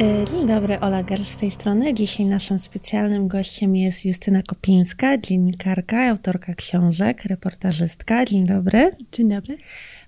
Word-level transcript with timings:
E, 0.00 0.26
dzień 0.26 0.46
dobry, 0.46 0.80
Ola 0.80 1.02
Gerl 1.02 1.24
z 1.24 1.36
tej 1.36 1.50
strony. 1.50 1.94
Dzisiaj 1.94 2.26
naszym 2.26 2.58
specjalnym 2.58 3.28
gościem 3.28 3.76
jest 3.76 4.04
Justyna 4.04 4.42
Kopińska, 4.42 5.18
dziennikarka, 5.18 6.08
autorka 6.08 6.54
książek, 6.54 7.24
reportażystka. 7.24 8.24
Dzień 8.24 8.46
dobry. 8.46 8.90
Dzień 9.12 9.28
dobry. 9.28 9.56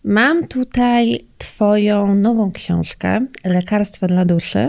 Mam 0.04 0.48
tutaj 0.48 1.24
Twoją 1.38 2.14
nową 2.14 2.52
książkę, 2.52 3.26
Lekarstwo 3.44 4.06
dla 4.06 4.24
duszy. 4.24 4.68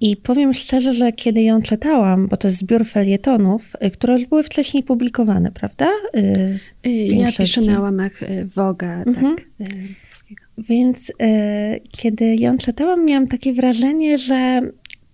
I 0.00 0.16
powiem 0.16 0.52
szczerze, 0.52 0.92
że 0.94 1.12
kiedy 1.12 1.42
ją 1.42 1.62
czytałam, 1.62 2.26
bo 2.26 2.36
to 2.36 2.48
jest 2.48 2.58
zbiór 2.58 2.86
felietonów, 2.86 3.72
y, 3.84 3.90
które 3.90 4.14
już 4.14 4.26
były 4.26 4.42
wcześniej 4.42 4.82
publikowane, 4.82 5.52
prawda? 5.52 5.88
Y, 6.16 6.58
ja 7.06 7.32
piszę 7.38 7.60
na 7.60 7.80
łamach 7.80 8.20
Woga, 8.54 9.02
mhm. 9.02 9.36
tak. 9.58 9.68
Więc 10.58 11.10
y, 11.10 11.14
kiedy 11.90 12.36
ją 12.36 12.58
czytałam, 12.58 13.04
miałam 13.04 13.26
takie 13.26 13.52
wrażenie, 13.52 14.18
że 14.18 14.60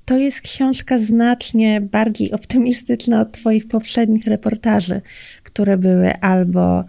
to 0.04 0.18
jest 0.18 0.40
książka 0.40 0.98
znacznie 0.98 1.80
bardziej 1.80 2.32
optymistyczna 2.32 3.20
od 3.20 3.32
Twoich 3.32 3.68
poprzednich 3.68 4.26
reportaży, 4.26 5.00
które 5.42 5.76
były 5.76 6.20
albo 6.20 6.84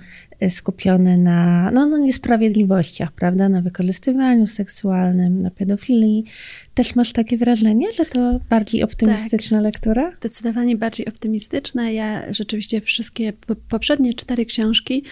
skupione 0.49 1.17
na 1.17 1.71
no, 1.71 1.85
no 1.85 1.97
niesprawiedliwościach, 1.97 3.11
prawda, 3.11 3.49
na 3.49 3.61
wykorzystywaniu 3.61 4.47
seksualnym, 4.47 5.37
na 5.37 5.51
pedofilii. 5.51 6.23
Też 6.73 6.95
masz 6.95 7.11
takie 7.11 7.37
wrażenie, 7.37 7.91
że 7.91 8.05
to 8.05 8.39
bardziej 8.49 8.83
optymistyczna 8.83 9.57
tak, 9.57 9.63
lektura? 9.65 10.11
Zdecydowanie 10.19 10.77
bardziej 10.77 11.07
optymistyczna. 11.07 11.89
Ja 11.89 12.33
rzeczywiście 12.33 12.81
wszystkie 12.81 13.33
poprzednie 13.69 14.13
cztery 14.13 14.45
książki 14.45 15.03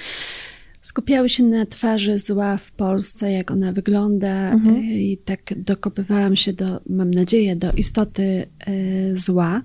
skupiały 0.86 1.30
się 1.30 1.44
na 1.44 1.66
twarzy 1.66 2.20
zła 2.20 2.58
w 2.58 2.72
Polsce, 2.72 3.32
jak 3.32 3.52
ona 3.52 3.72
wygląda 3.72 4.52
mhm. 4.52 4.84
i 4.84 5.18
tak 5.26 5.54
dokopywałam 5.58 6.36
się 6.36 6.54
do, 6.54 6.82
mam 6.90 7.12
nadzieję, 7.12 7.56
do 7.56 7.72
istoty 7.72 8.48
y, 8.68 9.16
zła. 9.16 9.62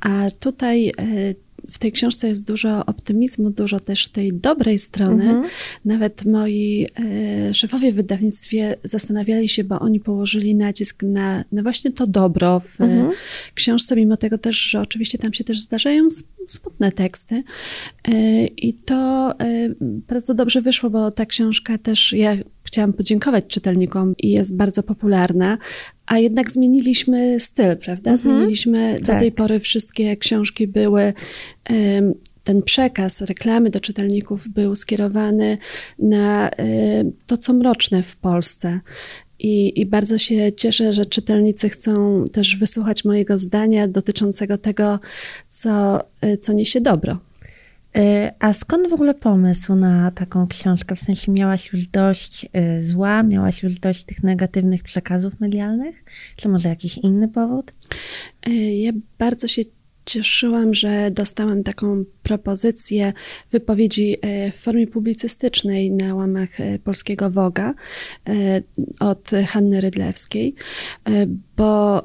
A 0.00 0.30
tutaj 0.40 0.88
y, 0.88 1.34
w 1.70 1.78
tej 1.78 1.92
książce 1.92 2.28
jest 2.28 2.46
dużo 2.46 2.86
optymizmu, 2.86 3.50
dużo 3.50 3.80
też 3.80 4.08
tej 4.08 4.32
dobrej 4.32 4.78
strony. 4.78 5.24
Mhm. 5.24 5.44
Nawet 5.84 6.24
moi 6.24 6.86
e, 7.48 7.54
szefowie 7.54 7.92
w 7.92 7.96
wydawnictwie 7.96 8.76
zastanawiali 8.84 9.48
się, 9.48 9.64
bo 9.64 9.80
oni 9.80 10.00
położyli 10.00 10.54
nacisk 10.54 11.02
na, 11.02 11.44
na 11.52 11.62
właśnie 11.62 11.92
to 11.92 12.06
dobro 12.06 12.60
w 12.60 12.80
mhm. 12.80 13.10
książce, 13.54 13.96
mimo 13.96 14.16
tego 14.16 14.38
też, 14.38 14.56
że 14.56 14.80
oczywiście 14.80 15.18
tam 15.18 15.32
się 15.32 15.44
też 15.44 15.60
zdarzają 15.60 16.08
smutne 16.46 16.92
teksty. 16.92 17.42
E, 18.08 18.46
I 18.46 18.74
to 18.74 19.34
e, 19.40 19.68
bardzo 19.80 20.34
dobrze 20.34 20.62
wyszło, 20.62 20.90
bo 20.90 21.10
ta 21.10 21.26
książka 21.26 21.78
też, 21.78 22.12
ja 22.12 22.36
chciałam 22.78 22.92
podziękować 22.92 23.44
czytelnikom 23.46 24.14
i 24.18 24.30
jest 24.30 24.56
bardzo 24.56 24.82
popularna, 24.82 25.58
a 26.06 26.18
jednak 26.18 26.50
zmieniliśmy 26.50 27.40
styl, 27.40 27.76
prawda? 27.76 28.10
Mhm. 28.10 28.18
Zmieniliśmy, 28.18 28.94
tak. 28.94 29.06
do 29.06 29.20
tej 29.20 29.32
pory 29.32 29.60
wszystkie 29.60 30.16
książki 30.16 30.66
były 30.66 31.12
ten 32.44 32.62
przekaz 32.62 33.20
reklamy 33.20 33.70
do 33.70 33.80
czytelników 33.80 34.48
był 34.48 34.74
skierowany 34.74 35.58
na 35.98 36.50
to, 37.26 37.36
co 37.38 37.52
mroczne 37.52 38.02
w 38.02 38.16
Polsce. 38.16 38.80
I, 39.38 39.80
I, 39.80 39.86
bardzo 39.86 40.18
się 40.18 40.52
cieszę, 40.52 40.92
że 40.92 41.06
czytelnicy 41.06 41.68
chcą 41.68 42.24
też 42.32 42.56
wysłuchać 42.56 43.04
mojego 43.04 43.38
zdania 43.38 43.88
dotyczącego 43.88 44.58
tego, 44.58 45.00
co, 45.48 46.00
y, 46.24 46.36
co 46.36 46.52
niesie 46.52 46.80
dobro. 46.80 47.18
Y, 47.96 48.30
a 48.38 48.52
skąd 48.52 48.90
w 48.90 48.92
ogóle 48.92 49.14
pomysł 49.14 49.74
na 49.74 50.10
taką 50.10 50.46
książkę? 50.46 50.96
W 50.96 51.00
sensie 51.00 51.32
miałaś 51.32 51.72
już 51.72 51.86
dość 51.86 52.44
y, 52.44 52.82
zła, 52.82 53.22
miałaś 53.22 53.62
już 53.62 53.78
dość 53.78 54.04
tych 54.04 54.22
negatywnych 54.22 54.82
przekazów 54.82 55.40
medialnych? 55.40 56.04
Czy 56.36 56.48
może 56.48 56.68
jakiś 56.68 56.98
inny 56.98 57.28
powód? 57.28 57.72
Y, 58.48 58.50
ja 58.52 58.92
bardzo 59.18 59.46
się 59.46 59.62
cieszyłam, 60.08 60.74
że 60.74 61.10
dostałam 61.10 61.62
taką 61.62 62.04
propozycję 62.22 63.12
wypowiedzi 63.52 64.16
e, 64.20 64.50
w 64.52 64.54
formie 64.54 64.86
publicystycznej 64.86 65.90
na 65.90 66.14
łamach 66.14 66.60
e, 66.60 66.78
polskiego 66.78 67.30
Woga 67.30 67.74
e, 68.28 68.62
od 69.00 69.30
Hanny 69.46 69.80
Rydlewskiej, 69.80 70.54
bo 71.56 72.02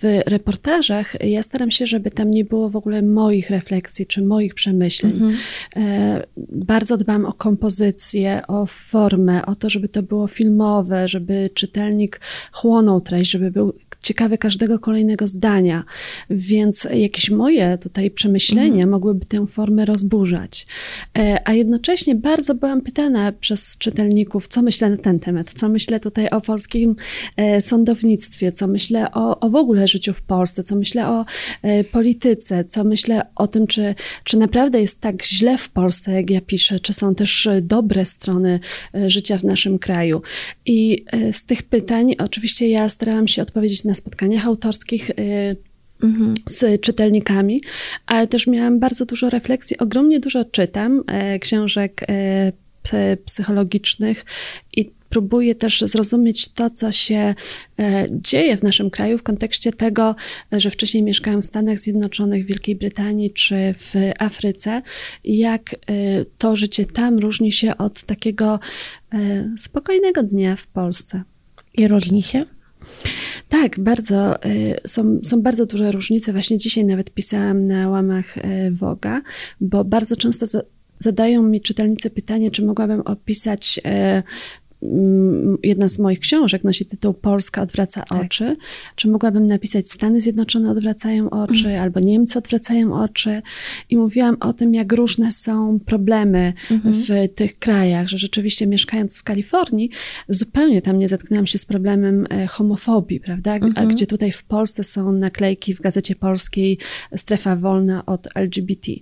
w 0.00 0.20
reportażach 0.26 1.22
ja 1.24 1.42
staram 1.42 1.70
się, 1.70 1.86
żeby 1.86 2.10
tam 2.10 2.30
nie 2.30 2.44
było 2.44 2.70
w 2.70 2.76
ogóle 2.76 3.02
moich 3.02 3.50
refleksji 3.50 4.06
czy 4.06 4.22
moich 4.22 4.54
przemyśleń. 4.54 5.12
Mhm. 5.12 5.36
Bardzo 6.50 6.96
dbam 6.96 7.26
o 7.26 7.32
kompozycję, 7.32 8.42
o 8.48 8.66
formę, 8.66 9.46
o 9.46 9.54
to, 9.54 9.70
żeby 9.70 9.88
to 9.88 10.02
było 10.02 10.26
filmowe, 10.26 11.08
żeby 11.08 11.50
czytelnik 11.54 12.20
chłonął 12.52 13.00
treść, 13.00 13.30
żeby 13.30 13.50
był 13.50 13.72
ciekawy 14.04 14.38
każdego 14.38 14.78
kolejnego 14.78 15.26
zdania, 15.26 15.84
więc 16.30 16.88
jakieś 16.92 17.30
moje 17.30 17.78
tutaj 17.78 18.10
przemyślenia 18.10 18.66
mhm. 18.66 18.90
mogłyby 18.90 19.26
tę 19.26 19.46
formę 19.46 19.84
rozburzać. 19.84 20.66
E, 21.18 21.40
a 21.44 21.52
jednocześnie 21.52 22.14
bardzo 22.14 22.54
byłam 22.54 22.80
pytana 22.80 23.32
przez 23.32 23.78
czytelników, 23.78 24.48
co 24.48 24.62
myślę 24.62 24.90
na 24.90 24.96
ten 24.96 25.20
temat, 25.20 25.52
co 25.52 25.68
myślę 25.68 26.00
tutaj 26.00 26.28
o 26.28 26.40
polskim 26.40 26.96
e, 27.36 27.60
sądownictwie, 27.60 28.52
co 28.52 28.66
myślę 28.66 29.12
o, 29.12 29.40
o 29.40 29.50
w 29.50 29.56
ogóle 29.56 29.88
życiu 29.88 30.14
w 30.14 30.22
Polsce, 30.22 30.62
co 30.62 30.76
myślę 30.76 31.08
o 31.08 31.24
e, 31.62 31.84
polityce, 31.84 32.64
co 32.64 32.84
myślę 32.84 33.26
o 33.34 33.46
tym, 33.46 33.66
czy, 33.66 33.94
czy 34.24 34.36
naprawdę 34.36 34.80
jest 34.80 35.00
tak 35.00 35.24
źle 35.24 35.58
w 35.58 35.70
Polsce, 35.70 36.12
jak 36.12 36.30
ja 36.30 36.40
piszę, 36.40 36.80
czy 36.80 36.92
są 36.92 37.14
też 37.14 37.48
dobre 37.62 38.04
strony 38.04 38.60
życia 39.06 39.38
w 39.38 39.44
naszym 39.44 39.78
kraju. 39.78 40.22
I 40.66 41.04
z 41.32 41.44
tych 41.44 41.62
pytań 41.62 42.14
oczywiście 42.18 42.68
ja 42.68 42.88
starałam 42.88 43.28
się 43.28 43.42
odpowiedzieć 43.42 43.84
na 43.84 43.93
na 43.94 43.96
spotkaniach 43.96 44.46
autorskich 44.46 45.10
y, 45.10 45.56
mhm. 46.02 46.34
z 46.46 46.80
czytelnikami, 46.80 47.62
ale 48.06 48.26
też 48.26 48.46
miałam 48.46 48.80
bardzo 48.80 49.06
dużo 49.06 49.30
refleksji, 49.30 49.78
ogromnie 49.78 50.20
dużo 50.20 50.44
czytam 50.44 51.02
e, 51.06 51.38
książek 51.38 52.06
e, 52.08 53.16
psychologicznych 53.24 54.24
i 54.76 54.90
próbuję 55.08 55.54
też 55.54 55.80
zrozumieć 55.80 56.48
to, 56.48 56.70
co 56.70 56.92
się 56.92 57.34
e, 57.78 58.06
dzieje 58.10 58.56
w 58.56 58.62
naszym 58.62 58.90
kraju 58.90 59.18
w 59.18 59.22
kontekście 59.22 59.72
tego, 59.72 60.16
że 60.52 60.70
wcześniej 60.70 61.02
mieszkałam 61.02 61.42
w 61.42 61.44
Stanach 61.44 61.78
Zjednoczonych, 61.78 62.44
w 62.44 62.48
Wielkiej 62.48 62.76
Brytanii 62.76 63.30
czy 63.30 63.74
w 63.78 63.94
Afryce, 64.18 64.82
jak 65.24 65.76
to 66.38 66.56
życie 66.56 66.86
tam 66.86 67.18
różni 67.18 67.52
się 67.52 67.76
od 67.76 68.02
takiego 68.02 68.60
spokojnego 69.56 70.22
dnia 70.22 70.56
w 70.56 70.66
Polsce. 70.66 71.22
I 71.74 71.88
różni 71.88 72.22
się? 72.22 72.44
Tak, 73.48 73.80
bardzo. 73.80 74.44
Y, 74.44 74.80
są, 74.86 75.18
są 75.22 75.42
bardzo 75.42 75.66
duże 75.66 75.92
różnice. 75.92 76.32
Właśnie 76.32 76.58
dzisiaj 76.58 76.84
nawet 76.84 77.10
pisałam 77.10 77.66
na 77.66 77.88
łamach 77.88 78.36
y, 78.36 78.42
Woga, 78.70 79.22
bo 79.60 79.84
bardzo 79.84 80.16
często 80.16 80.46
zadają 80.98 81.42
mi 81.42 81.60
czytelnicy 81.60 82.10
pytanie, 82.10 82.50
czy 82.50 82.64
mogłabym 82.64 83.00
opisać 83.00 83.80
y, 84.18 84.22
jedna 85.62 85.88
z 85.88 85.98
moich 85.98 86.20
książek 86.20 86.64
nosi 86.64 86.86
tytuł 86.86 87.14
Polska 87.14 87.62
odwraca 87.62 88.02
tak. 88.02 88.22
oczy. 88.22 88.56
Czy 88.96 89.08
mogłabym 89.08 89.46
napisać 89.46 89.90
Stany 89.90 90.20
Zjednoczone 90.20 90.70
odwracają 90.70 91.30
oczy, 91.30 91.68
mm. 91.68 91.82
albo 91.82 92.00
Niemcy 92.00 92.38
odwracają 92.38 93.02
oczy? 93.02 93.42
I 93.90 93.96
mówiłam 93.96 94.36
o 94.40 94.52
tym, 94.52 94.74
jak 94.74 94.92
różne 94.92 95.32
są 95.32 95.78
problemy 95.86 96.52
-hmm. 96.70 96.92
w 96.92 97.34
tych 97.34 97.58
krajach, 97.58 98.08
że 98.08 98.18
rzeczywiście 98.18 98.66
mieszkając 98.66 99.18
w 99.18 99.22
Kalifornii, 99.22 99.90
zupełnie 100.28 100.82
tam 100.82 100.98
nie 100.98 101.08
zetknęłam 101.08 101.46
się 101.46 101.58
z 101.58 101.64
problemem 101.64 102.26
e, 102.30 102.46
homofobii, 102.46 103.20
prawda? 103.20 103.52
A 103.52 103.56
mhm. 103.56 103.88
gdzie 103.88 104.06
tutaj 104.06 104.32
w 104.32 104.44
Polsce 104.44 104.84
są 104.84 105.12
naklejki 105.12 105.74
w 105.74 105.80
Gazecie 105.80 106.16
Polskiej 106.16 106.78
strefa 107.16 107.56
wolna 107.56 108.06
od 108.06 108.28
LGBT. 108.34 108.92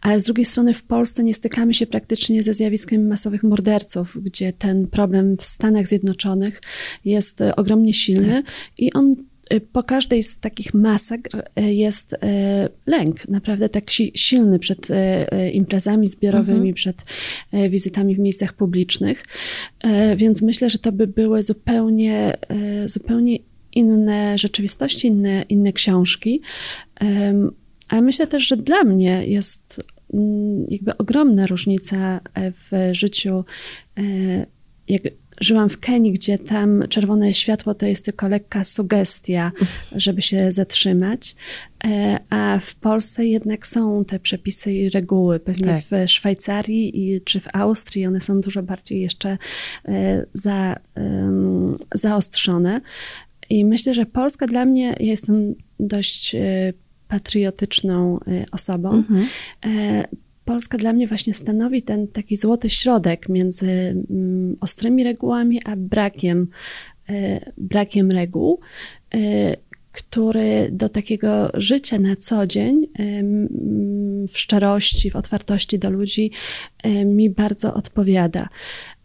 Ale 0.00 0.20
z 0.20 0.24
drugiej 0.24 0.44
strony 0.44 0.74
w 0.74 0.82
Polsce 0.82 1.24
nie 1.24 1.34
stykamy 1.34 1.74
się 1.74 1.86
praktycznie 1.86 2.42
ze 2.42 2.54
zjawiskiem 2.54 3.08
masowych 3.08 3.42
morderców, 3.42 4.18
gdzie 4.22 4.52
ten 4.52 4.86
problem 4.86 5.31
w 5.36 5.44
Stanach 5.44 5.86
Zjednoczonych 5.86 6.60
jest 7.04 7.40
e, 7.40 7.56
ogromnie 7.56 7.94
silny 7.94 8.42
tak. 8.42 8.54
i 8.78 8.92
on 8.92 9.14
e, 9.50 9.60
po 9.60 9.82
każdej 9.82 10.22
z 10.22 10.40
takich 10.40 10.74
masakr 10.74 11.42
e, 11.56 11.74
jest 11.74 12.16
lęk, 12.86 13.28
naprawdę 13.28 13.68
tak 13.68 13.84
silny 14.14 14.58
przed 14.58 14.88
imprezami 15.52 16.06
zbiorowymi, 16.06 16.56
mhm. 16.56 16.74
przed 16.74 17.04
wizytami 17.70 18.14
w 18.14 18.18
miejscach 18.18 18.52
publicznych. 18.52 19.24
Więc 20.16 20.42
myślę, 20.42 20.70
że 20.70 20.78
to 20.78 20.92
by 20.92 21.06
były 21.06 21.42
zupełnie, 21.42 22.36
zupełnie 22.86 23.38
inne 23.72 24.38
rzeczywistości, 24.38 25.08
inne, 25.08 25.44
inne 25.48 25.72
książki. 25.72 26.40
Ale 27.88 28.02
myślę 28.02 28.26
też, 28.26 28.46
że 28.46 28.56
dla 28.56 28.84
mnie 28.84 29.26
jest 29.26 29.84
mm, 30.14 30.64
jakby 30.68 30.96
ogromna 30.96 31.46
różnica 31.46 32.20
w 32.36 32.90
życiu 32.92 33.44
jak 34.88 35.02
żyłam 35.42 35.68
w 35.68 35.80
Kenii, 35.80 36.12
gdzie 36.12 36.38
tam 36.38 36.84
czerwone 36.88 37.34
światło 37.34 37.74
to 37.74 37.86
jest 37.86 38.04
tylko 38.04 38.28
lekka 38.28 38.64
sugestia, 38.64 39.52
żeby 39.96 40.22
się 40.22 40.52
zatrzymać, 40.52 41.36
e, 41.84 42.18
a 42.30 42.58
w 42.62 42.74
Polsce 42.74 43.26
jednak 43.26 43.66
są 43.66 44.04
te 44.04 44.18
przepisy 44.18 44.72
i 44.72 44.90
reguły. 44.90 45.40
Pewnie 45.40 45.66
tak. 45.66 45.82
w 45.84 46.10
Szwajcarii 46.10 47.12
i, 47.12 47.20
czy 47.20 47.40
w 47.40 47.48
Austrii 47.52 48.06
one 48.06 48.20
są 48.20 48.40
dużo 48.40 48.62
bardziej 48.62 49.00
jeszcze 49.00 49.38
e, 49.88 50.26
za, 50.34 50.76
zaostrzone. 51.94 52.80
I 53.50 53.64
myślę, 53.64 53.94
że 53.94 54.06
Polska 54.06 54.46
dla 54.46 54.64
mnie, 54.64 54.84
ja 55.00 55.06
jestem 55.06 55.54
dość 55.80 56.36
patriotyczną 57.08 58.18
osobą. 58.52 58.90
Mhm. 58.90 59.26
Polska 60.52 60.78
dla 60.78 60.92
mnie 60.92 61.08
właśnie 61.08 61.34
stanowi 61.34 61.82
ten 61.82 62.08
taki 62.08 62.36
złoty 62.36 62.70
środek 62.70 63.28
między 63.28 63.70
mm, 64.10 64.56
ostrymi 64.60 65.04
regułami, 65.04 65.60
a 65.64 65.76
brakiem, 65.76 66.48
brakiem 67.58 68.10
reguł 68.10 68.60
który 69.92 70.68
do 70.72 70.88
takiego 70.88 71.50
życia 71.54 71.98
na 71.98 72.16
co 72.16 72.46
dzień 72.46 72.86
w 74.32 74.38
szczerości, 74.38 75.10
w 75.10 75.16
otwartości 75.16 75.78
do 75.78 75.90
ludzi 75.90 76.30
mi 77.04 77.30
bardzo 77.30 77.74
odpowiada. 77.74 78.48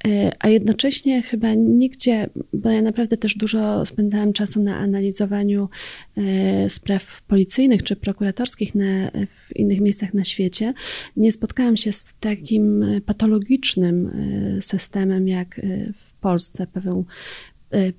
E, 0.06 0.32
a 0.40 0.50
jednocześnie 0.50 1.22
chyba 1.22 1.54
nigdzie, 1.54 2.30
bo 2.54 2.70
ja 2.70 2.82
naprawdę 2.82 3.18
też 3.18 3.36
dużo 3.36 3.86
spędzałam 3.86 4.34
czasu 4.34 4.64
na 4.64 4.78
analizowaniu 4.78 5.70
e, 6.18 6.70
spraw 6.70 7.22
policyjnych 7.22 7.84
czy 7.84 7.96
prokuratorskich 7.96 8.76
na, 8.76 9.12
w 9.48 9.56
innych 9.56 9.82
miejscach 9.82 10.14
na 10.14 10.24
świecie, 10.24 10.74
nie 11.18 11.32
spotkałam 11.32 11.78
się 11.78 11.92
z 11.92 12.14
takim 12.20 12.86
patologicznym 13.06 14.08
e, 14.08 14.62
systemem 14.62 15.28
jak 15.28 15.62
w 15.98 16.14
Polsce. 16.14 16.68
Paweł 16.68 17.06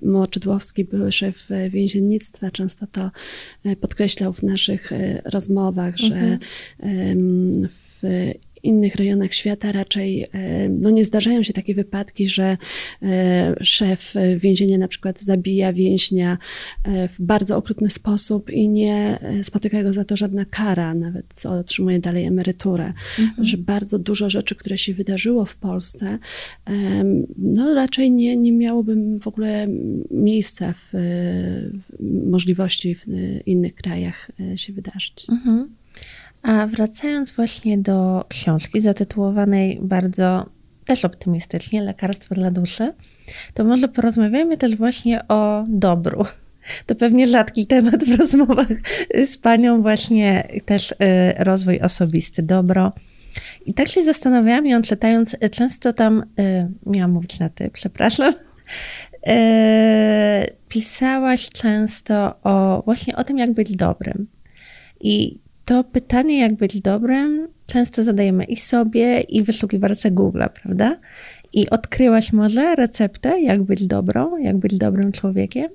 Moczydłowski, 0.03 0.85
były 0.85 1.13
szef 1.13 1.49
więziennictwa, 1.71 2.51
często 2.51 2.87
to 2.87 3.11
podkreślał 3.81 4.33
w 4.33 4.43
naszych 4.43 4.91
rozmowach, 5.25 5.97
że 5.97 6.39
mhm. 6.81 7.69
w 8.03 8.03
innych 8.63 8.95
rejonach 8.95 9.35
świata 9.35 9.73
raczej 9.73 10.23
e, 10.33 10.69
no 10.69 10.91
nie 10.91 11.05
zdarzają 11.05 11.43
się 11.43 11.53
takie 11.53 11.75
wypadki, 11.75 12.29
że 12.29 12.57
e, 13.03 13.55
szef 13.61 14.15
więzienia 14.37 14.79
na 14.79 14.89
przykład 14.89 15.21
zabija 15.21 15.73
więźnia 15.73 16.39
e, 16.85 17.09
w 17.09 17.21
bardzo 17.21 17.57
okrutny 17.57 17.91
sposób 17.91 18.51
i 18.51 18.69
nie 18.69 19.19
spotyka 19.43 19.83
go 19.83 19.93
za 19.93 20.05
to 20.05 20.17
żadna 20.17 20.45
kara, 20.45 20.95
nawet 20.95 21.47
otrzymuje 21.47 21.99
dalej 21.99 22.25
emeryturę. 22.25 22.93
Mhm. 23.19 23.45
Że 23.45 23.59
bardzo 23.59 23.99
dużo 23.99 24.31
rzeczy, 24.31 24.55
które 24.55 24.79
się 24.79 24.95
wydarzyło 24.95 25.45
w 25.45 25.57
Polsce, 25.57 26.19
no 27.39 27.75
raczej 27.75 28.11
nie, 28.11 28.37
nie 28.37 28.53
miałoby 28.53 29.19
w 29.21 29.29
ogóle 29.29 29.67
miejsca 30.11 30.73
w, 30.73 30.89
w 30.93 32.29
możliwości 32.31 32.95
w 32.95 33.07
innych 33.47 33.75
krajach 33.75 34.31
się 34.57 34.73
wydarzyć. 34.73 35.27
Mhm. 35.29 35.78
A 36.43 36.67
wracając 36.67 37.33
właśnie 37.33 37.79
do 37.79 38.25
książki 38.29 38.81
zatytułowanej 38.81 39.79
bardzo 39.83 40.47
też 40.85 41.05
optymistycznie 41.05 41.83
Lekarstwo 41.83 42.35
dla 42.35 42.51
duszy, 42.51 42.93
to 43.55 43.65
może 43.65 43.89
porozmawiajmy 43.89 44.57
też 44.57 44.77
właśnie 44.77 45.29
o 45.29 45.65
dobru. 45.69 46.25
To 46.87 46.95
pewnie 46.95 47.27
rzadki 47.27 47.67
temat 47.67 48.05
w 48.05 48.19
rozmowach 48.19 48.67
z 49.25 49.39
panią, 49.39 49.83
właśnie 49.83 50.49
też 50.65 50.91
y, 50.93 50.95
rozwój 51.39 51.81
osobisty, 51.81 52.43
dobro. 52.43 52.93
I 53.67 53.75
tak 53.75 53.89
się 53.89 54.05
zastanawiałam, 54.05 54.67
ją 54.67 54.83
czytając, 54.83 55.37
często 55.51 55.93
tam, 55.93 56.25
y, 56.41 56.69
miałam 56.87 57.11
mówić 57.11 57.39
na 57.39 57.49
ty, 57.49 57.71
przepraszam, 57.73 58.35
y, 58.35 59.33
pisałaś 60.69 61.51
często 61.51 62.35
o 62.43 62.83
właśnie 62.85 63.17
o 63.17 63.25
tym, 63.25 63.39
jak 63.39 63.53
być 63.53 63.77
dobrym. 63.77 64.27
I 65.01 65.39
to 65.69 65.85
pytanie, 65.85 66.41
jak 66.41 66.55
być 66.55 66.81
dobrym, 66.81 67.49
często 67.67 68.03
zadajemy 68.03 68.45
i 68.45 68.57
sobie, 68.57 69.21
i 69.21 69.43
wyszukiwarce 69.43 70.11
Google, 70.11 70.43
prawda? 70.63 70.99
I 71.53 71.71
odkryłaś 71.71 72.33
może 72.33 72.77
receptę, 72.77 73.41
jak 73.41 73.63
być 73.63 73.87
dobrą, 73.87 74.37
jak 74.37 74.57
być 74.57 74.77
dobrym 74.77 75.13
człowiekiem? 75.13 75.69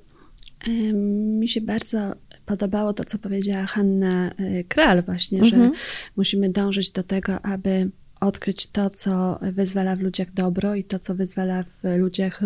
Mi 1.38 1.48
się 1.48 1.60
bardzo 1.60 2.14
podobało 2.46 2.92
to, 2.92 3.04
co 3.04 3.18
powiedziała 3.18 3.66
Hanna 3.66 4.30
y, 4.40 4.64
Kral, 4.68 5.02
właśnie, 5.02 5.38
mhm. 5.38 5.64
że 5.64 5.70
musimy 6.16 6.50
dążyć 6.50 6.90
do 6.90 7.02
tego, 7.02 7.42
aby 7.42 7.90
odkryć 8.26 8.66
to, 8.66 8.90
co 8.90 9.38
wyzwala 9.52 9.96
w 9.96 10.00
ludziach 10.00 10.32
dobro 10.32 10.74
i 10.74 10.84
to, 10.84 10.98
co 10.98 11.14
wyzwala 11.14 11.62
w 11.62 11.98
ludziach 11.98 12.40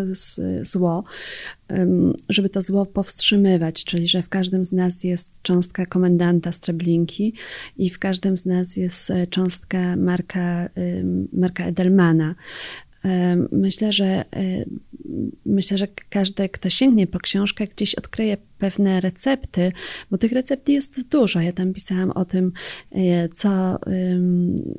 zło, 0.62 1.04
żeby 2.28 2.48
to 2.48 2.62
zło 2.62 2.86
powstrzymywać, 2.86 3.84
czyli 3.84 4.08
że 4.08 4.22
w 4.22 4.28
każdym 4.28 4.66
z 4.66 4.72
nas 4.72 5.04
jest 5.04 5.42
cząstka 5.42 5.86
komendanta 5.86 6.52
Streblinki 6.52 7.34
i 7.76 7.90
w 7.90 7.98
każdym 7.98 8.36
z 8.36 8.46
nas 8.46 8.76
jest 8.76 9.10
e, 9.10 9.26
cząstka 9.26 9.96
Marka, 9.96 10.68
Marka 11.32 11.64
Edelmana. 11.64 12.34
Myślę, 13.52 13.92
że 13.92 14.04
e, 14.06 14.24
myślę, 15.46 15.78
że 15.78 15.88
każdy, 16.10 16.48
kto 16.48 16.70
sięgnie 16.70 17.06
po 17.06 17.18
książkę, 17.18 17.66
gdzieś 17.66 17.94
odkryje 17.94 18.36
pewne 18.58 19.00
recepty, 19.00 19.72
bo 20.10 20.18
tych 20.18 20.32
recept 20.32 20.68
jest 20.68 21.08
dużo. 21.08 21.40
Ja 21.40 21.52
tam 21.52 21.74
pisałam 21.74 22.10
o 22.10 22.24
tym, 22.24 22.52
e, 22.92 23.28
co, 23.28 23.78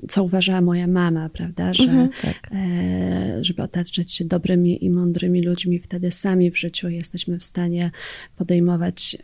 co 0.08 0.24
uważała 0.24 0.62
moja 0.62 0.88
mama, 0.88 1.30
prawda, 1.30 1.74
że 1.74 1.84
mhm, 1.84 2.10
tak. 2.22 2.50
E, 2.54 3.40
żeby 3.42 3.62
otaczać 3.62 4.12
się 4.12 4.26
dobrymi 4.26 4.86
i 4.86 4.90
mądrymi 4.90 5.44
ludźmi, 5.44 5.80
wtedy 5.80 6.12
sami 6.12 6.52
w 6.52 6.60
życiu 6.60 6.90
jesteśmy 6.90 7.40
w 7.40 7.46
stanie 7.46 7.92
podejmować 8.38 9.18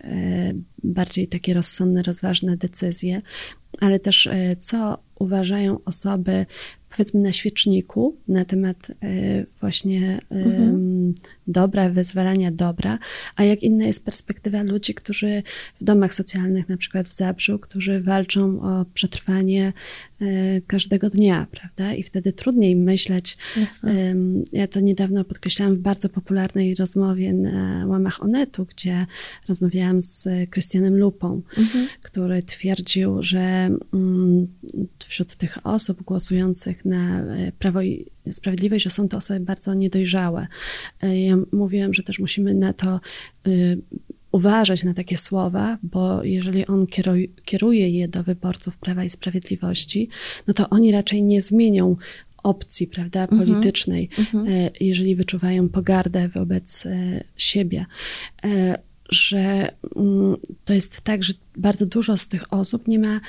bardziej 0.84 1.28
takie 1.28 1.54
rozsądne, 1.54 2.04
rozważne 2.04 2.58
decyzje, 2.58 3.22
ale 3.82 4.00
też 4.00 4.30
co 4.60 5.00
uważają 5.20 5.80
osoby 5.86 6.46
powiedzmy 6.96 7.20
na 7.20 7.34
świeczniku 7.34 8.16
na 8.28 8.46
temat 8.46 8.92
e, 9.04 9.46
właśnie 9.62 10.20
mhm. 10.30 10.76
Dobra, 11.48 11.90
wyzwalania 11.90 12.52
dobra, 12.52 13.00
a 13.36 13.44
jak 13.44 13.64
inna 13.64 13.86
jest 13.86 14.06
perspektywa 14.06 14.64
ludzi, 14.64 14.94
którzy 14.94 15.44
w 15.82 15.84
domach 15.84 16.14
socjalnych, 16.14 16.70
na 16.70 16.78
przykład 16.78 17.08
w 17.08 17.14
Zabrzu, 17.14 17.60
którzy 17.60 18.02
walczą 18.02 18.62
o 18.62 18.86
przetrwanie 18.94 19.74
e, 20.22 20.26
każdego 20.62 21.10
dnia, 21.10 21.48
prawda? 21.52 21.94
I 21.94 22.04
wtedy 22.04 22.34
trudniej 22.34 22.76
myśleć. 22.76 23.38
Ja 24.54 24.68
to 24.68 24.80
niedawno 24.80 25.24
podkreślałam 25.24 25.76
w 25.76 25.80
bardzo 25.80 26.10
popularnej 26.10 26.76
rozmowie 26.76 27.34
na 27.34 27.86
łamach 27.88 28.24
Onetu, 28.24 28.66
gdzie 28.66 29.06
rozmawiałam 29.48 30.02
z 30.02 30.28
Krystianem 30.50 30.98
Lupą, 30.98 31.42
mhm. 31.58 31.88
który 32.02 32.44
twierdził, 32.44 33.24
że 33.24 33.70
mm, 33.94 34.48
wśród 35.08 35.36
tych 35.36 35.58
osób 35.64 36.04
głosujących 36.04 36.86
na 36.86 37.20
e, 37.20 37.52
Prawo 37.60 37.82
i 37.82 38.06
Sprawiedliwość, 38.32 38.84
że 38.84 38.90
są 38.90 39.10
to 39.10 39.18
osoby 39.18 39.40
bardzo 39.40 39.74
niedojrzałe. 39.74 40.48
E, 41.02 41.22
ja 41.22 41.38
mówiłam, 41.52 41.94
że 41.94 42.04
też 42.04 42.20
musimy 42.20 42.54
na 42.54 42.74
to 42.74 43.00
y, 43.48 43.78
uważać 44.32 44.84
na 44.84 44.94
takie 44.94 45.18
słowa, 45.18 45.78
bo 45.84 46.24
jeżeli 46.24 46.68
on 46.68 46.88
kieruje 47.46 47.90
je 47.90 48.08
do 48.08 48.24
wyborców 48.24 48.78
Prawa 48.78 49.04
i 49.04 49.10
Sprawiedliwości, 49.10 50.10
no 50.48 50.54
to 50.54 50.70
oni 50.70 50.92
raczej 50.92 51.24
nie 51.24 51.42
zmienią 51.42 51.96
opcji, 52.44 52.88
prawda, 52.88 53.22
mhm. 53.22 53.42
politycznej, 53.42 54.10
mm 54.18 54.46
-hmm. 54.46 54.70
jeżeli 54.80 55.16
wyczuwają 55.16 55.70
pogardę 55.70 56.30
wobec 56.30 56.88
siebie 57.38 57.86
że 59.10 59.72
mm, 59.96 60.38
to 60.66 60.74
jest 60.74 61.02
tak, 61.02 61.24
że 61.24 61.34
bardzo 61.58 61.86
dużo 61.86 62.18
z 62.18 62.28
tych 62.28 62.54
osób 62.54 62.88
nie 62.88 63.00
ma 63.00 63.16
e, 63.16 63.20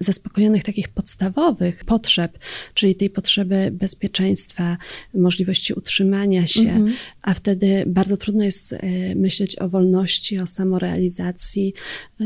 zaspokojonych 0.00 0.64
takich 0.64 0.88
podstawowych 0.88 1.84
potrzeb, 1.84 2.38
czyli 2.74 2.94
tej 2.94 3.10
potrzeby 3.10 3.70
bezpieczeństwa, 3.72 4.76
możliwości 5.14 5.74
utrzymania 5.74 6.46
się, 6.46 6.60
mhm. 6.60 6.92
a 7.22 7.34
wtedy 7.34 7.84
bardzo 7.86 8.16
trudno 8.16 8.44
jest 8.44 8.72
e, 8.72 8.78
myśleć 9.14 9.58
o 9.58 9.68
wolności, 9.68 10.38
o 10.38 10.46
samorealizacji, 10.46 11.74
e, 12.20 12.24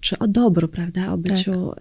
czy 0.00 0.18
o 0.18 0.28
dobru, 0.28 0.68
prawda, 0.68 1.12
o 1.12 1.18
byciu, 1.18 1.74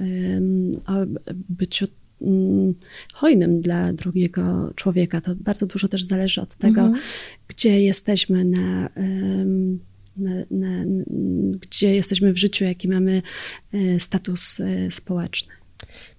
tak. 0.86 0.96
o 0.96 1.06
byciu 1.50 1.88
mm, 2.22 2.74
hojnym 3.14 3.62
dla 3.62 3.94
drugiego 3.94 4.74
człowieka. 4.76 5.22
To 5.22 5.36
bardzo 5.36 5.66
dużo 5.66 5.88
też 5.88 6.04
zależy 6.04 6.42
od 6.42 6.56
tego, 6.56 6.82
mhm. 6.82 7.04
gdzie 7.48 7.82
jesteśmy 7.82 8.46
na 8.46 8.90
na, 10.18 10.32
na, 10.52 10.68
gdzie 11.62 11.96
jesteśmy 11.96 12.34
w 12.34 12.38
życiu, 12.38 12.64
jaki 12.64 12.88
mamy 12.88 13.22
e, 13.74 14.00
status 14.00 14.60
e, 14.60 14.92
społeczny. 14.92 15.54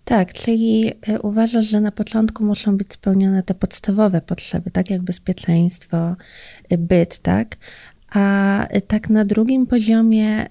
Tak, 0.05 0.33
czyli 0.33 0.93
e, 1.03 1.21
uważasz, 1.21 1.67
że 1.67 1.81
na 1.81 1.93
początku 1.93 2.45
muszą 2.45 2.77
być 2.77 2.93
spełnione 2.93 3.43
te 3.43 3.55
podstawowe 3.55 4.21
potrzeby, 4.21 4.71
tak 4.71 4.91
jak 4.91 5.03
bezpieczeństwo, 5.03 6.17
byt, 6.79 7.19
tak? 7.19 7.57
A 8.11 8.69
tak 8.87 9.11
na 9.11 9.25
drugim 9.25 9.67
poziomie. 9.67 10.47
Y, 10.47 10.49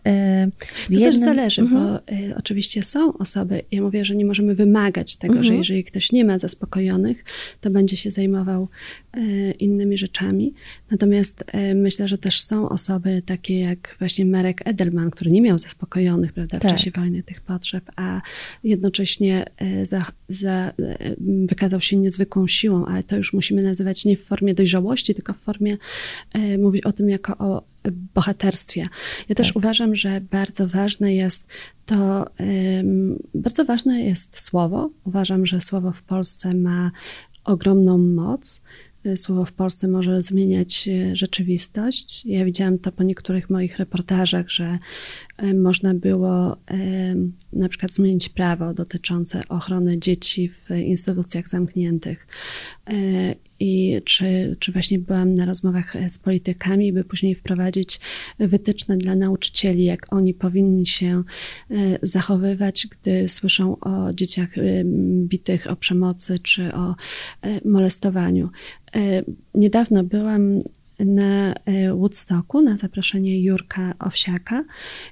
to 0.88 0.94
jednym... 0.94 1.12
też 1.12 1.16
zależy, 1.16 1.62
mhm. 1.62 1.82
bo 1.82 2.14
y, 2.14 2.36
oczywiście 2.38 2.84
są 2.84 3.18
osoby, 3.18 3.62
ja 3.72 3.82
mówię, 3.82 4.06
że 4.06 4.16
nie 4.16 4.26
możemy 4.26 4.56
wymagać 4.56 5.16
tego, 5.16 5.34
mhm. 5.34 5.46
że 5.46 5.56
jeżeli 5.56 5.84
ktoś 5.84 6.12
nie 6.12 6.26
ma 6.26 6.38
zaspokojonych, 6.40 7.24
to 7.62 7.70
będzie 7.70 7.98
się 7.98 8.12
zajmował 8.12 8.68
innymi 9.60 9.98
rzeczami. 9.98 10.54
Natomiast 10.92 11.44
myślę, 11.76 12.08
że 12.08 12.18
też 12.18 12.42
są 12.42 12.70
osoby 12.70 13.22
takie 13.26 13.60
jak 13.60 13.96
właśnie 14.00 14.26
Marek 14.26 14.62
Edelman, 14.68 15.10
który 15.10 15.32
nie 15.32 15.42
miał 15.42 15.60
zaspokojonych 15.60 16.34
prawda, 16.34 16.60
w 16.60 16.62
tak. 16.62 16.72
czasie 16.72 16.92
wojny 16.92 17.24
tych 17.24 17.42
potrzeb, 17.42 17.84
a 17.96 18.22
jednocześnie 18.64 19.46
za, 19.84 20.06
za, 20.30 20.74
wykazał 21.48 21.82
się 21.82 21.98
niezwykłą 21.98 22.48
siłą, 22.48 22.86
ale 22.86 23.04
to 23.04 23.18
już 23.18 23.34
musimy 23.34 23.64
nazywać 23.64 24.06
nie 24.06 24.18
w 24.18 24.24
formie 24.24 24.54
dojrzałości, 24.54 25.16
tylko 25.16 25.34
w 25.34 25.38
formie 25.38 25.78
mówić 26.60 26.84
o 26.84 26.92
tym 26.92 27.10
jako 27.10 27.38
o 27.38 27.64
bohaterstwie. 28.16 28.86
Ja 29.30 29.36
też 29.36 29.48
Tak. 29.48 29.56
uważam, 29.56 29.96
że 29.96 30.22
bardzo 30.32 30.68
ważne 30.68 31.16
jest 31.16 31.48
to, 31.86 32.26
bardzo 33.34 33.66
ważne 33.66 34.02
jest 34.02 34.42
słowo. 34.42 34.90
Uważam, 35.04 35.46
że 35.46 35.62
słowo 35.62 35.92
w 35.92 36.02
Polsce 36.02 36.54
ma 36.54 36.92
ogromną 37.44 37.98
moc. 37.98 38.64
Y, 39.06 39.18
Słowo 39.18 39.46
w 39.46 39.54
Polsce 39.54 39.88
może 39.88 40.22
zmieniać 40.22 40.88
y, 40.88 41.16
rzeczywistość. 41.16 42.26
Ja 42.26 42.46
widziałam 42.46 42.80
to 42.80 42.92
po 42.92 43.04
niektórych 43.04 43.50
moich 43.50 43.78
reportażach, 43.78 44.50
że 44.50 44.80
y, 45.44 45.54
można 45.54 45.94
było 45.94 46.58
na 47.54 47.70
przykład 47.70 47.94
zmienić 47.94 48.30
prawo 48.30 48.74
dotyczące 48.74 49.48
ochrony 49.50 50.00
dzieci 50.00 50.50
w 50.50 50.70
instytucjach 50.70 51.48
zamkniętych. 51.50 52.28
I 53.60 54.02
czy, 54.06 54.56
czy 54.60 54.72
właśnie 54.72 55.00
byłam 55.00 55.34
na 55.34 55.46
rozmowach 55.46 55.96
e, 55.96 56.10
z 56.10 56.20
politykami, 56.20 56.94
by 56.94 57.04
później 57.04 57.36
wprowadzić 57.36 58.00
wytyczne 58.40 58.98
dla 58.98 59.16
nauczycieli, 59.16 59.84
jak 59.84 60.14
oni 60.14 60.34
powinni 60.34 60.86
się 60.86 61.24
e, 61.72 61.76
zachowywać, 62.02 62.88
gdy 62.88 63.28
słyszą 63.28 63.80
o 63.80 64.14
dzieciach 64.14 64.58
e, 64.58 64.62
bitych, 65.24 65.72
o 65.72 65.76
przemocy 65.76 66.40
czy 66.40 66.74
o 66.74 66.96
molestowaniu. 67.66 68.50
Niedawno 69.56 70.04
byłam 70.04 70.60
na 71.00 71.56
Woodstocku 71.94 72.62
na 72.62 72.78
zaproszenie 72.78 73.42
Jurka 73.42 73.94
Owsiaka 74.00 74.64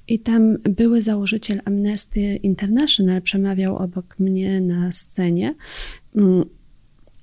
i 0.07 0.19
tam 0.19 0.57
były 0.57 1.01
założyciel 1.01 1.61
Amnesty 1.65 2.35
International 2.35 3.21
przemawiał 3.21 3.75
obok 3.77 4.19
mnie 4.19 4.61
na 4.61 4.91
scenie. 4.91 5.55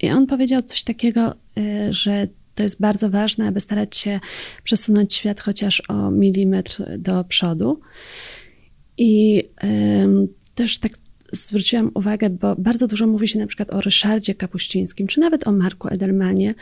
I 0.03 0.11
on 0.11 0.27
powiedział 0.27 0.63
coś 0.63 0.83
takiego, 0.83 1.35
y, 1.59 1.93
że 1.93 2.27
to 2.55 2.63
jest 2.63 2.81
bardzo 2.81 3.11
ważne, 3.11 3.47
aby 3.47 3.61
starać 3.61 3.97
się 3.97 4.21
przesunąć 4.63 5.15
świat 5.15 5.41
chociaż 5.41 5.83
o 5.89 6.11
milimetr 6.11 6.99
do 6.99 7.25
przodu. 7.25 7.81
I 8.99 9.43
też 10.55 10.79
tak 10.79 10.93
zwróciłam 11.33 11.91
uwagę, 11.95 12.31
bo 12.31 12.57
bardzo 12.57 12.89
dużo 12.89 13.07
mówi 13.07 13.29
się 13.29 13.39
na 13.39 13.47
przykład 13.47 13.71
o 13.71 13.81
Ryszardzie 13.81 14.35
Kapuścińskim, 14.35 15.07
czy 15.07 15.21
nawet 15.21 15.47
o 15.47 15.53
Marku 15.53 15.89
Edelmanie, 15.89 16.55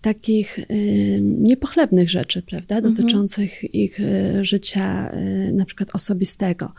takich 0.00 0.58
ym, 0.58 1.42
niepochlebnych 1.42 2.10
rzeczy, 2.10 2.42
prawda, 2.42 2.80
dotyczących 2.80 3.74
ich 3.74 4.00
y, 4.00 4.44
życia 4.44 5.12
y, 5.48 5.52
na 5.52 5.64
przykład 5.64 5.94
osobistego. 5.94 6.72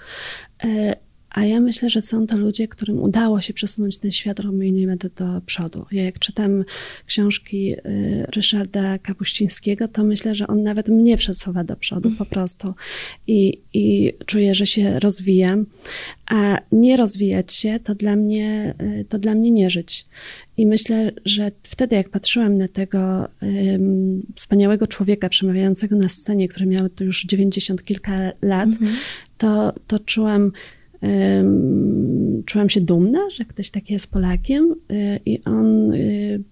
A 1.29 1.45
ja 1.45 1.59
myślę, 1.59 1.89
że 1.89 2.01
są 2.01 2.27
to 2.27 2.37
ludzie, 2.37 2.67
którym 2.67 2.99
udało 2.99 3.41
się 3.41 3.53
przesunąć 3.53 3.97
ten 3.97 4.11
świat 4.11 4.39
milimetr 4.53 5.09
do 5.17 5.41
przodu. 5.45 5.85
Ja 5.91 6.03
jak 6.03 6.19
czytam 6.19 6.63
książki 7.05 7.73
y, 7.73 8.25
Ryszarda 8.35 8.97
Kapuścińskiego, 8.97 9.87
to 9.87 10.03
myślę, 10.03 10.35
że 10.35 10.47
on 10.47 10.63
nawet 10.63 10.87
mnie 10.87 11.17
przesuwa 11.17 11.63
do 11.63 11.75
przodu 11.75 12.11
po 12.11 12.25
prostu. 12.35 12.73
I, 13.27 13.59
I 13.73 14.13
czuję, 14.25 14.55
że 14.55 14.65
się 14.65 14.99
rozwijam. 14.99 15.65
A 16.25 16.59
nie 16.71 16.97
rozwijać 16.97 17.53
się, 17.53 17.79
to 17.83 17.95
dla 17.95 18.15
mnie, 18.15 18.75
y, 18.81 19.05
to 19.09 19.19
dla 19.19 19.35
mnie 19.35 19.51
nie 19.51 19.69
żyć. 19.69 20.05
I 20.57 20.65
myślę, 20.65 21.11
że 21.25 21.51
wtedy, 21.61 21.95
jak 21.95 22.09
patrzyłam 22.09 22.57
na 22.57 22.67
tego 22.67 23.27
ym, 23.43 24.23
wspaniałego 24.35 24.87
człowieka 24.87 25.29
przemawiającego 25.29 25.95
na 25.95 26.09
scenie, 26.09 26.47
który 26.47 26.65
miał 26.65 26.89
tu 26.89 27.03
już 27.03 27.25
90 27.25 27.83
kilka 27.83 28.31
lat, 28.41 28.69
to, 29.37 29.73
to 29.87 29.99
czułam, 29.99 30.51
czułam 32.45 32.69
się 32.69 32.81
dumna, 32.81 33.29
że 33.29 33.45
ktoś 33.45 33.69
taki 33.69 33.93
jest 33.93 34.11
Polakiem 34.11 34.75
y, 34.91 35.19
i 35.25 35.43
on 35.43 35.93
y, 35.93 36.43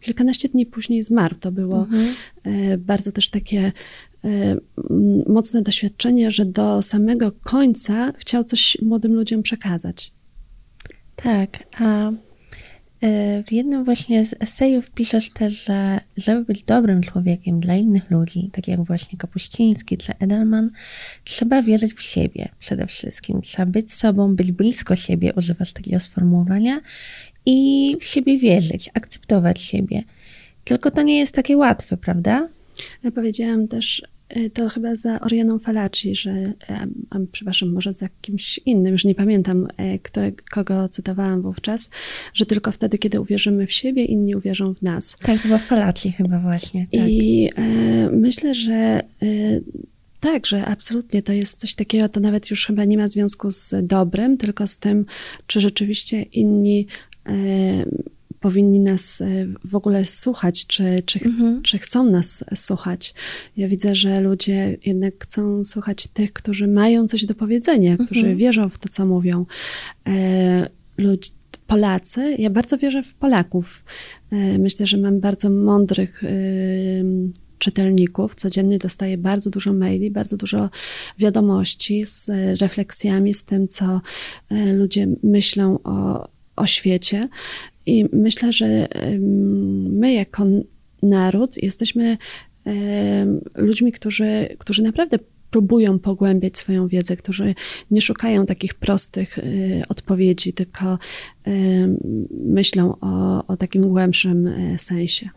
kilkanaście 0.00 0.48
dni 0.48 0.66
później 0.66 1.02
zmarł. 1.02 1.34
To 1.40 1.52
było 1.52 1.86
y, 2.46 2.78
bardzo 2.78 3.12
też 3.12 3.30
takie 3.30 3.72
mocne 5.26 5.62
doświadczenie, 5.62 6.30
że 6.30 6.44
do 6.44 6.82
samego 6.82 7.32
końca 7.32 8.12
chciał 8.12 8.44
coś 8.44 8.78
młodym 8.82 9.14
ludziom 9.14 9.42
przekazać. 9.42 10.12
Tak, 11.16 11.64
a 11.80 12.10
w 13.46 13.52
jednym 13.52 13.84
właśnie 13.84 14.24
z 14.24 14.34
esejów 14.40 14.90
piszesz 14.90 15.30
też, 15.30 15.64
że 15.64 16.00
żeby 16.16 16.44
być 16.44 16.62
dobrym 16.62 17.02
człowiekiem 17.02 17.60
dla 17.60 17.74
innych 17.74 18.10
ludzi, 18.10 18.50
tak 18.52 18.68
jak 18.68 18.82
właśnie 18.84 19.18
Kapuściński 19.18 19.96
czy 19.96 20.12
Edelman, 20.18 20.70
trzeba 21.24 21.62
wierzyć 21.62 21.94
w 21.94 22.02
siebie 22.02 22.48
przede 22.58 22.86
wszystkim. 22.86 23.42
Trzeba 23.42 23.66
być 23.66 23.92
sobą, 23.92 24.36
być 24.36 24.52
blisko 24.52 24.96
siebie, 24.96 25.32
używasz 25.34 25.72
takiego 25.72 26.00
sformułowania, 26.00 26.80
i 27.46 27.96
w 28.00 28.04
siebie 28.04 28.38
wierzyć, 28.38 28.90
akceptować 28.94 29.60
siebie. 29.60 30.02
Tylko 30.64 30.90
to 30.90 31.02
nie 31.02 31.18
jest 31.18 31.34
takie 31.34 31.56
łatwe, 31.56 31.96
prawda? 31.96 32.48
Ja 33.04 33.10
powiedziałam 33.10 33.68
też 33.68 34.02
to 34.54 34.68
chyba 34.68 34.94
za 34.94 35.20
Orianą 35.20 35.58
Falaci, 35.58 36.14
że, 36.14 36.52
a, 37.10 37.18
przepraszam, 37.32 37.72
może 37.72 37.94
za 37.94 38.08
kimś 38.20 38.60
innym, 38.66 38.92
już 38.92 39.04
nie 39.04 39.14
pamiętam, 39.14 39.68
e, 39.76 39.98
które, 39.98 40.32
kogo 40.50 40.88
cytowałam 40.88 41.42
wówczas, 41.42 41.90
że 42.34 42.46
tylko 42.46 42.72
wtedy, 42.72 42.98
kiedy 42.98 43.20
uwierzymy 43.20 43.66
w 43.66 43.72
siebie, 43.72 44.04
inni 44.04 44.36
uwierzą 44.36 44.74
w 44.74 44.82
nas. 44.82 45.16
Tak, 45.22 45.36
to 45.36 45.42
chyba 45.42 45.58
Falaci 45.58 46.12
chyba 46.12 46.38
właśnie. 46.38 46.86
Tak. 46.92 47.08
I 47.08 47.50
e, 47.56 47.62
myślę, 48.10 48.54
że 48.54 48.72
e, 48.72 49.60
tak, 50.20 50.46
że 50.46 50.64
absolutnie 50.64 51.22
to 51.22 51.32
jest 51.32 51.60
coś 51.60 51.74
takiego, 51.74 52.08
to 52.08 52.20
nawet 52.20 52.50
już 52.50 52.66
chyba 52.66 52.84
nie 52.84 52.98
ma 52.98 53.08
związku 53.08 53.50
z 53.50 53.74
dobrem, 53.82 54.36
tylko 54.36 54.66
z 54.66 54.78
tym, 54.78 55.06
czy 55.46 55.60
rzeczywiście 55.60 56.22
inni 56.22 56.86
e, 57.26 57.32
powinni 58.40 58.80
nas 58.80 59.20
e, 59.20 59.26
w 59.64 59.76
ogóle 59.76 60.04
słuchać, 60.04 60.66
czy, 60.66 61.02
czy, 61.06 61.20
Mhm. 61.26 61.62
czy 61.62 61.78
chcą 61.78 62.04
nas 62.10 62.44
słuchać. 62.54 63.14
Ja 63.56 63.68
widzę, 63.68 63.94
że 63.94 64.20
ludzie 64.20 64.76
jednak 64.86 65.14
chcą 65.24 65.64
słuchać 65.64 66.06
tych, 66.06 66.32
którzy 66.32 66.68
mają 66.68 67.08
coś 67.08 67.24
do 67.24 67.34
powiedzenia, 67.34 67.96
którzy 67.96 68.20
Mhm. 68.20 68.36
wierzą 68.36 68.68
w 68.68 68.78
to, 68.78 68.88
co 68.88 69.06
mówią. 69.06 69.46
E, 70.06 70.68
ludzi, 70.98 71.30
Polacy, 71.66 72.36
ja 72.38 72.50
bardzo 72.50 72.78
wierzę 72.78 73.02
w 73.02 73.14
Polaków. 73.14 73.84
E, 74.32 74.58
Myślę, 74.58 74.86
że 74.86 74.96
mam 74.98 75.20
bardzo 75.20 75.50
mądrych 75.50 76.22
czytelników. 77.58 78.34
Codziennie 78.34 78.78
dostaję 78.78 79.18
bardzo 79.18 79.50
dużo 79.50 79.72
maili, 79.72 80.10
bardzo 80.10 80.36
dużo 80.36 80.70
wiadomości 81.18 82.04
z 82.06 82.28
e, 82.28 82.54
refleksjami, 82.54 83.34
z 83.34 83.44
tym, 83.44 83.68
co 83.68 84.00
e, 84.50 84.72
ludzie 84.72 85.06
myślą 85.22 85.78
o, 85.84 86.28
o 86.56 86.66
świecie. 86.66 87.28
I 87.88 88.06
myślę, 88.12 88.52
że 88.52 88.88
my 89.90 90.12
jako 90.12 90.46
naród 91.02 91.62
jesteśmy 91.62 92.18
ludźmi, 93.54 93.92
którzy, 93.92 94.56
którzy 94.58 94.82
naprawdę 94.82 95.18
próbują 95.50 95.98
pogłębiać 95.98 96.58
swoją 96.58 96.88
wiedzę, 96.88 97.16
którzy 97.16 97.54
nie 97.90 98.00
szukają 98.00 98.46
takich 98.46 98.74
prostych 98.74 99.38
y, 99.38 99.82
odpowiedzi, 99.88 100.52
tylko 100.52 100.98
myślą 102.44 102.96
o, 103.00 103.46
o 103.46 103.56
takim 103.56 103.88
głębszym 103.88 104.46
y, 104.46 104.78
sensie. 104.78 105.28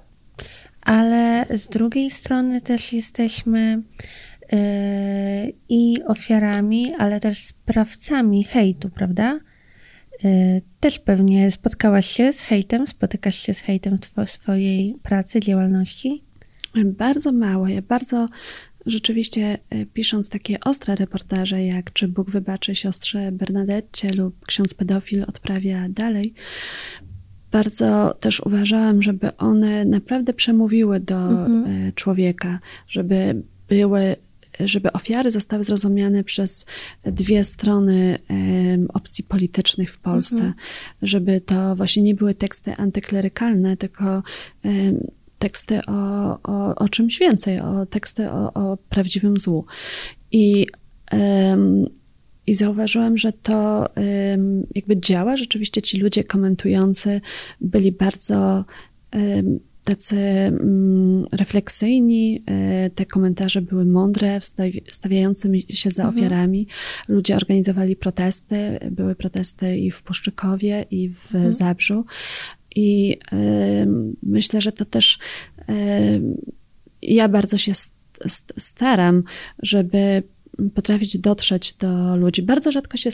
Ale 0.81 1.45
z 1.57 1.67
drugiej 1.67 2.09
strony 2.09 2.61
też 2.61 2.93
jesteśmy 2.93 3.81
yy, 4.51 4.57
i 5.69 6.03
ofiarami, 6.07 6.93
ale 6.97 7.19
też 7.19 7.37
sprawcami 7.37 8.43
hejtu, 8.43 8.89
prawda? 8.89 9.39
Yy, 10.23 10.61
też 10.79 10.99
pewnie 10.99 11.51
spotkałaś 11.51 12.05
się 12.05 12.33
z 12.33 12.41
hejtem, 12.41 12.87
spotykasz 12.87 13.35
się 13.35 13.53
z 13.53 13.59
hejtem 13.59 13.97
w 14.25 14.29
swojej 14.29 14.95
pracy, 15.03 15.39
działalności? 15.39 16.21
Bardzo 16.85 17.31
mało. 17.31 17.67
Ja 17.67 17.81
bardzo 17.81 18.27
rzeczywiście 18.85 19.57
e, 19.69 19.85
pisząc 19.85 20.29
takie 20.29 20.59
ostre 20.59 20.95
reportaże, 20.95 21.63
jak 21.63 21.93
czy 21.93 22.07
Bóg 22.07 22.29
wybaczy 22.29 22.75
siostrze 22.75 23.31
Bernadette 23.31 24.13
lub 24.13 24.45
ksiądz 24.45 24.73
pedofil 24.73 25.23
odprawia 25.27 25.89
dalej, 25.89 26.33
bardzo 27.51 28.13
też 28.19 28.39
uważałam, 28.39 29.03
żeby 29.03 29.37
one 29.37 29.85
naprawdę 29.85 30.33
przemówiły 30.33 30.99
do 30.99 31.47
e, 31.47 31.47
człowieka, 31.95 32.59
żeby 32.87 33.43
były 33.69 34.15
żeby 34.59 34.91
ofiary 34.91 35.31
zostały 35.31 35.63
zrozumiane 35.63 36.23
przez 36.23 36.65
dwie 37.03 37.43
strony 37.43 38.19
opcji 38.93 39.23
politycznych 39.23 39.93
w 39.93 39.99
Polsce, 39.99 40.53
żeby 41.01 41.41
to 41.41 41.75
właśnie 41.75 42.03
nie 42.03 42.15
były 42.15 42.33
teksty 42.33 42.75
antyklerykalne, 42.75 43.77
tylko 43.77 44.23
teksty 45.39 45.79
o, 45.87 46.39
o, 46.43 46.75
o 46.75 46.89
czymś 46.89 47.19
więcej, 47.19 47.59
o 47.59 47.85
teksty 47.85 48.31
o, 48.31 48.53
o 48.53 48.77
prawdziwym 48.89 49.39
złu. 49.39 49.65
I, 50.31 50.67
I 52.47 52.55
zauważyłam, 52.55 53.17
że 53.17 53.33
to 53.33 53.89
jakby 54.75 54.97
działa. 54.97 55.35
Rzeczywiście 55.35 55.81
ci 55.81 55.97
ludzie 55.97 56.23
komentujący 56.23 57.21
byli 57.61 57.91
bardzo 57.91 58.65
tacy 59.95 60.17
mm, 60.17 61.25
refleksyjni. 61.31 62.43
E, 62.45 62.89
Te 62.89 63.05
komentarze 63.05 63.61
były 63.61 63.85
mądre, 63.85 64.39
stawiającymi 64.91 65.65
się 65.69 65.91
za 65.91 66.07
ofiarami. 66.09 66.67
Ludzie 67.07 67.35
organizowali 67.35 67.95
protesty. 67.95 68.79
Były 68.91 69.15
protesty 69.15 69.77
i 69.77 69.91
w 69.91 70.01
Puszczykowie, 70.03 70.85
i 70.91 71.09
w 71.09 71.53
Zabrzu. 71.53 72.05
I 72.75 73.17
em, 73.31 74.15
myślę, 74.23 74.61
że 74.61 74.71
to 74.71 74.85
też 74.85 75.19
em, 75.67 76.35
ja 77.01 77.29
bardzo 77.29 77.57
się 77.57 77.73
st- 77.75 78.53
staram, 78.57 79.23
żeby 79.63 80.23
potrafić 80.75 81.17
dotrzeć 81.17 81.73
do 81.73 82.15
ludzi. 82.15 82.41
Bardzo 82.41 82.71
rzadko 82.71 82.97
się 82.97 83.09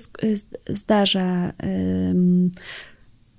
zdarza 0.69 1.53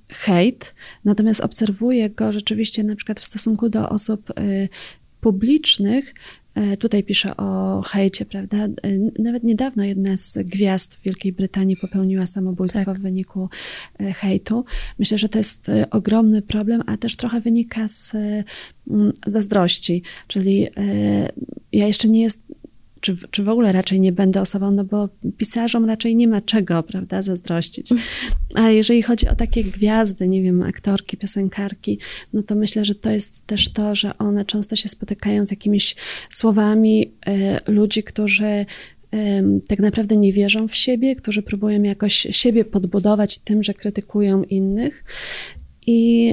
hejt, 0.09 0.75
natomiast 1.05 1.41
obserwuję 1.41 2.11
go 2.11 2.33
rzeczywiście 2.33 2.85
na 2.85 2.97
przykład 2.97 3.21
w 3.21 3.25
stosunku 3.25 3.69
do 3.69 3.89
osób 3.89 4.31
y, 4.31 4.69
publicznych, 5.21 6.15
E, 6.59 6.77
tutaj 6.77 7.03
pisze 7.03 7.37
o 7.37 7.83
hejcie, 7.83 8.25
prawda? 8.25 8.57
E, 8.57 8.69
nawet 9.19 9.45
niedawno 9.45 9.85
jedna 9.85 10.17
z 10.17 10.39
gwiazd 10.39 10.95
w 10.95 11.03
Wielkiej 11.03 11.33
Brytanii 11.33 11.77
popełniła 11.77 12.27
samobójstwo 12.27 12.85
tak. 12.85 12.99
w 12.99 13.03
wyniku 13.03 13.49
hejtu. 13.99 14.65
Myślę, 14.99 15.19
że 15.19 15.29
to 15.29 15.39
jest 15.39 15.71
ogromny 15.91 16.43
problem, 16.43 16.83
a 16.87 16.97
też 16.97 17.17
trochę 17.17 17.41
wynika 17.41 17.89
z 17.89 18.17
zazdrości. 19.27 20.03
Czyli 20.29 20.69
ja 21.73 21.87
jeszcze 21.87 22.09
nie 22.09 22.21
jest, 22.21 22.43
czy, 23.09 23.29
czy 23.31 23.43
w 23.43 23.49
ogóle 23.49 23.73
raczej 23.73 24.01
nie 24.01 24.13
będę 24.13 24.41
osobą, 24.41 24.71
no 24.71 24.85
bo 24.85 25.09
pisarzom 25.37 25.85
raczej 25.85 26.17
nie 26.17 26.29
ma 26.29 26.41
czego, 26.41 26.83
prawda, 26.83 27.23
zazdrościć. 27.23 27.91
Ale 28.55 28.75
jeżeli 28.75 29.03
chodzi 29.03 29.29
o 29.29 29.35
takie 29.35 29.65
gwiazdy, 29.65 30.29
nie 30.29 30.43
wiem, 30.43 30.63
aktorki, 30.63 31.17
piosenkarki, 31.17 31.99
no 32.33 32.43
to 32.43 32.55
myślę, 32.55 32.85
że 32.85 32.95
to 32.95 33.11
jest 33.11 33.47
też 33.47 33.69
to, 33.69 33.95
że 33.95 34.19
one 34.19 34.45
często 34.45 34.77
się 34.77 34.89
spotykają 34.89 35.47
z 35.47 35.51
jakimiś 35.51 35.97
słowami 36.31 37.13
y, 37.69 37.73
ludzi, 37.73 38.03
którzy 38.03 38.67
tak 39.69 39.79
naprawdę 39.79 40.17
nie 40.17 40.33
wierzą 40.33 40.69
w 40.69 40.75
siebie, 40.75 41.17
którzy 41.17 41.43
próbują 41.43 41.83
jakoś 41.83 42.27
siebie 42.31 42.65
podbudować 42.65 43.39
tym, 43.39 43.63
że 43.63 43.75
krytykują 43.75 44.43
innych. 44.43 45.05
I, 45.87 46.33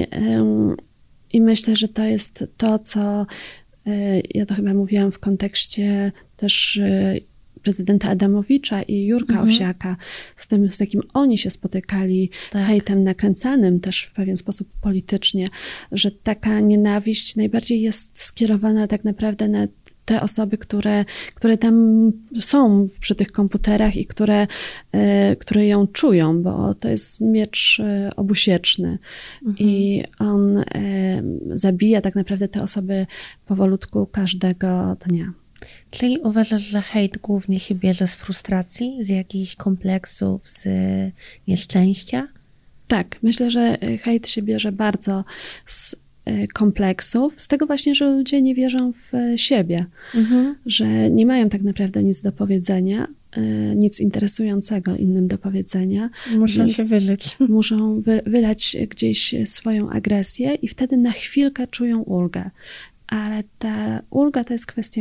i 1.32 1.40
myślę, 1.40 1.76
że 1.76 1.88
to 1.88 2.04
jest 2.04 2.44
to, 2.56 2.78
co 2.78 3.26
ja 4.34 4.46
to 4.46 4.54
chyba 4.54 4.74
mówiłam 4.74 5.12
w 5.12 5.18
kontekście 5.18 6.12
też 6.36 6.76
y, 6.76 7.20
prezydenta 7.62 8.08
Adamowicza 8.08 8.82
i 8.82 9.06
Jurka 9.06 9.34
mhm. 9.34 9.48
Owsiaka, 9.48 9.96
z 10.36 10.46
tym, 10.46 10.70
z 10.70 10.80
jakim 10.80 11.02
oni 11.14 11.38
się 11.38 11.50
spotykali, 11.50 12.30
tak. 12.50 12.66
hejtem 12.66 13.02
nakręcanym 13.02 13.80
też 13.80 14.02
w 14.02 14.12
pewien 14.12 14.36
sposób 14.36 14.68
politycznie, 14.80 15.48
że 15.92 16.10
taka 16.10 16.60
nienawiść 16.60 17.36
najbardziej 17.36 17.80
jest 17.80 18.22
skierowana 18.22 18.86
tak 18.86 19.04
naprawdę 19.04 19.48
na 19.48 19.66
te 20.06 20.20
osoby, 20.20 20.58
które, 20.58 21.04
które 21.34 21.58
tam 21.58 22.12
są 22.40 22.86
przy 23.00 23.14
tych 23.14 23.32
komputerach 23.32 23.96
i 23.96 24.06
które, 24.06 24.46
e, 24.92 25.36
które 25.36 25.66
ją 25.66 25.86
czują, 25.86 26.42
bo 26.42 26.74
to 26.74 26.88
jest 26.88 27.20
miecz 27.20 27.80
e, 27.80 28.10
obusieczny 28.16 28.98
mhm. 29.46 29.68
i 29.68 30.04
on 30.18 30.58
e, 30.58 30.64
zabija 31.46 32.00
tak 32.00 32.14
naprawdę 32.14 32.48
te 32.48 32.62
osoby 32.62 33.06
powolutku 33.46 34.06
każdego 34.06 34.96
dnia. 35.06 35.32
Czyli 35.90 36.18
uważasz, 36.18 36.62
że 36.62 36.82
hejt 36.82 37.18
głównie 37.18 37.60
się 37.60 37.74
bierze 37.74 38.06
z 38.06 38.14
frustracji, 38.14 38.96
z 39.00 39.08
jakichś 39.08 39.56
kompleksów, 39.56 40.50
z 40.50 40.68
nieszczęścia? 41.48 42.28
Tak, 42.88 43.18
myślę, 43.22 43.50
że 43.50 43.78
hejt 44.02 44.28
się 44.28 44.42
bierze 44.42 44.72
bardzo 44.72 45.24
z 45.66 45.96
kompleksów, 46.52 47.34
z 47.36 47.48
tego 47.48 47.66
właśnie, 47.66 47.94
że 47.94 48.10
ludzie 48.10 48.42
nie 48.42 48.54
wierzą 48.54 48.92
w 48.92 49.12
siebie, 49.36 49.86
mhm. 50.14 50.54
że 50.66 51.10
nie 51.10 51.26
mają 51.26 51.48
tak 51.48 51.62
naprawdę 51.62 52.02
nic 52.02 52.22
do 52.22 52.32
powiedzenia, 52.32 53.08
e, 53.32 53.40
nic 53.76 54.00
interesującego 54.00 54.96
innym 54.96 55.28
do 55.28 55.38
powiedzenia. 55.38 56.10
Muszą 56.38 56.68
się 56.68 56.84
wyleć. 56.84 57.36
Muszą 57.48 58.00
wy, 58.00 58.22
wylać 58.26 58.76
gdzieś 58.90 59.34
swoją 59.44 59.90
agresję 59.90 60.54
i 60.54 60.68
wtedy 60.68 60.96
na 60.96 61.12
chwilkę 61.12 61.66
czują 61.66 62.02
ulgę 62.02 62.50
ale 63.06 63.42
ta 63.58 64.02
ulga 64.10 64.44
to 64.44 64.52
jest 64.52 64.66
kwestia 64.66 65.00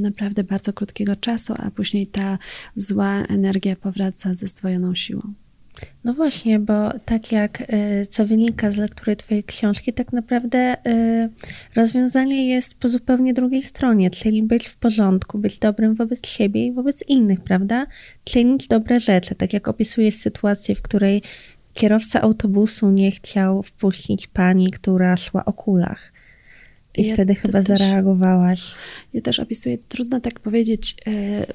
naprawdę 0.00 0.44
bardzo 0.44 0.72
krótkiego 0.72 1.16
czasu, 1.16 1.54
a 1.56 1.70
później 1.70 2.06
ta 2.06 2.38
zła 2.76 3.24
energia 3.24 3.76
powraca 3.76 4.34
ze 4.34 4.48
zdwojoną 4.48 4.94
siłą. 4.94 5.22
No 6.04 6.14
właśnie, 6.14 6.58
bo 6.58 6.92
tak 7.04 7.32
jak 7.32 7.60
y, 7.60 8.06
co 8.06 8.26
wynika 8.26 8.70
z 8.70 8.76
lektury 8.76 9.16
Twojej 9.16 9.44
książki, 9.44 9.92
tak 9.92 10.12
naprawdę 10.12 10.76
y, 10.86 11.28
rozwiązanie 11.74 12.48
jest 12.48 12.74
po 12.74 12.88
zupełnie 12.88 13.34
drugiej 13.34 13.62
stronie, 13.62 14.10
czyli 14.10 14.42
być 14.42 14.66
w 14.66 14.76
porządku, 14.76 15.38
być 15.38 15.58
dobrym 15.58 15.94
wobec 15.94 16.26
siebie 16.26 16.66
i 16.66 16.72
wobec 16.72 17.08
innych, 17.08 17.40
prawda? 17.40 17.86
Czynić 18.24 18.68
dobre 18.68 19.00
rzeczy, 19.00 19.34
tak 19.34 19.52
jak 19.52 19.68
opisujesz 19.68 20.14
sytuację, 20.14 20.74
w 20.74 20.82
której 20.82 21.22
kierowca 21.74 22.20
autobusu 22.20 22.90
nie 22.90 23.10
chciał 23.10 23.62
wpuścić 23.62 24.26
pani, 24.26 24.70
która 24.70 25.16
szła 25.16 25.44
o 25.44 25.52
kulach. 25.52 26.12
I 26.96 27.06
ja 27.06 27.14
wtedy 27.14 27.34
chyba 27.34 27.58
też, 27.58 27.66
zareagowałaś. 27.66 28.74
Ja 29.14 29.20
też 29.20 29.40
opisuję, 29.40 29.78
trudno 29.88 30.20
tak 30.20 30.40
powiedzieć, 30.40 30.96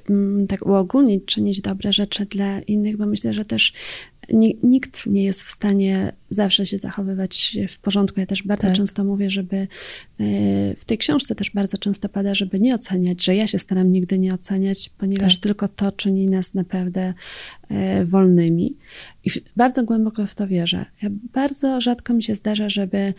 yy, 0.10 0.48
tak 0.48 0.66
uogólnić, 0.66 1.26
czynić 1.26 1.62
dobre 1.62 1.94
rzeczy 1.94 2.26
dla 2.26 2.60
innych, 2.60 2.98
bo 2.98 3.06
myślę, 3.06 3.34
że 3.34 3.46
też 3.46 3.74
nikt 4.64 5.06
nie 5.06 5.24
jest 5.24 5.44
w 5.44 5.52
stanie 5.52 6.14
zawsze 6.30 6.66
się 6.66 6.78
zachowywać 6.78 7.58
w 7.70 7.80
porządku. 7.80 8.20
Ja 8.20 8.26
też 8.26 8.44
bardzo 8.44 8.68
tak. 8.68 8.76
często 8.76 9.04
mówię, 9.04 9.30
żeby 9.30 9.56
e, 9.56 9.68
w 10.76 10.86
tej 10.86 10.98
książce 10.98 11.36
też 11.36 11.52
bardzo 11.52 11.78
często 11.78 12.10
pada, 12.10 12.36
żeby 12.36 12.60
nie 12.60 12.76
oceniać, 12.76 13.24
że 13.24 13.36
ja 13.36 13.48
się 13.48 13.60
staram 13.60 13.92
nigdy 13.92 14.20
nie 14.20 14.34
oceniać, 14.34 14.90
ponieważ 14.98 15.36
tak. 15.36 15.44
tylko 15.44 15.68
to 15.68 15.92
czyni 15.92 16.26
nas 16.26 16.54
naprawdę 16.54 17.14
e, 17.70 18.06
wolnymi. 18.06 18.76
I 19.26 19.30
bardzo 19.56 19.84
głęboko 19.84 20.28
w 20.28 20.36
to 20.36 20.48
wierzę. 20.48 20.86
Ja 21.02 21.10
bardzo 21.34 21.82
rzadko 21.82 22.14
mi 22.14 22.24
się 22.24 22.36
zdarza, 22.36 22.70
żeby 22.70 23.14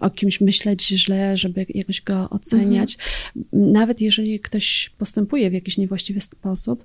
o 0.00 0.10
kimś 0.10 0.40
myśleć 0.40 0.88
źle, 0.88 1.36
żeby 1.36 1.66
jakoś 1.68 2.00
go 2.00 2.30
oceniać, 2.30 2.96
mhm. 3.36 3.72
nawet 3.72 4.00
jeżeli 4.00 4.40
ktoś 4.40 4.90
postępuje 4.98 5.50
w 5.50 5.52
jakiś 5.52 5.78
niewłaściwy 5.78 6.20
sposób, 6.20 6.84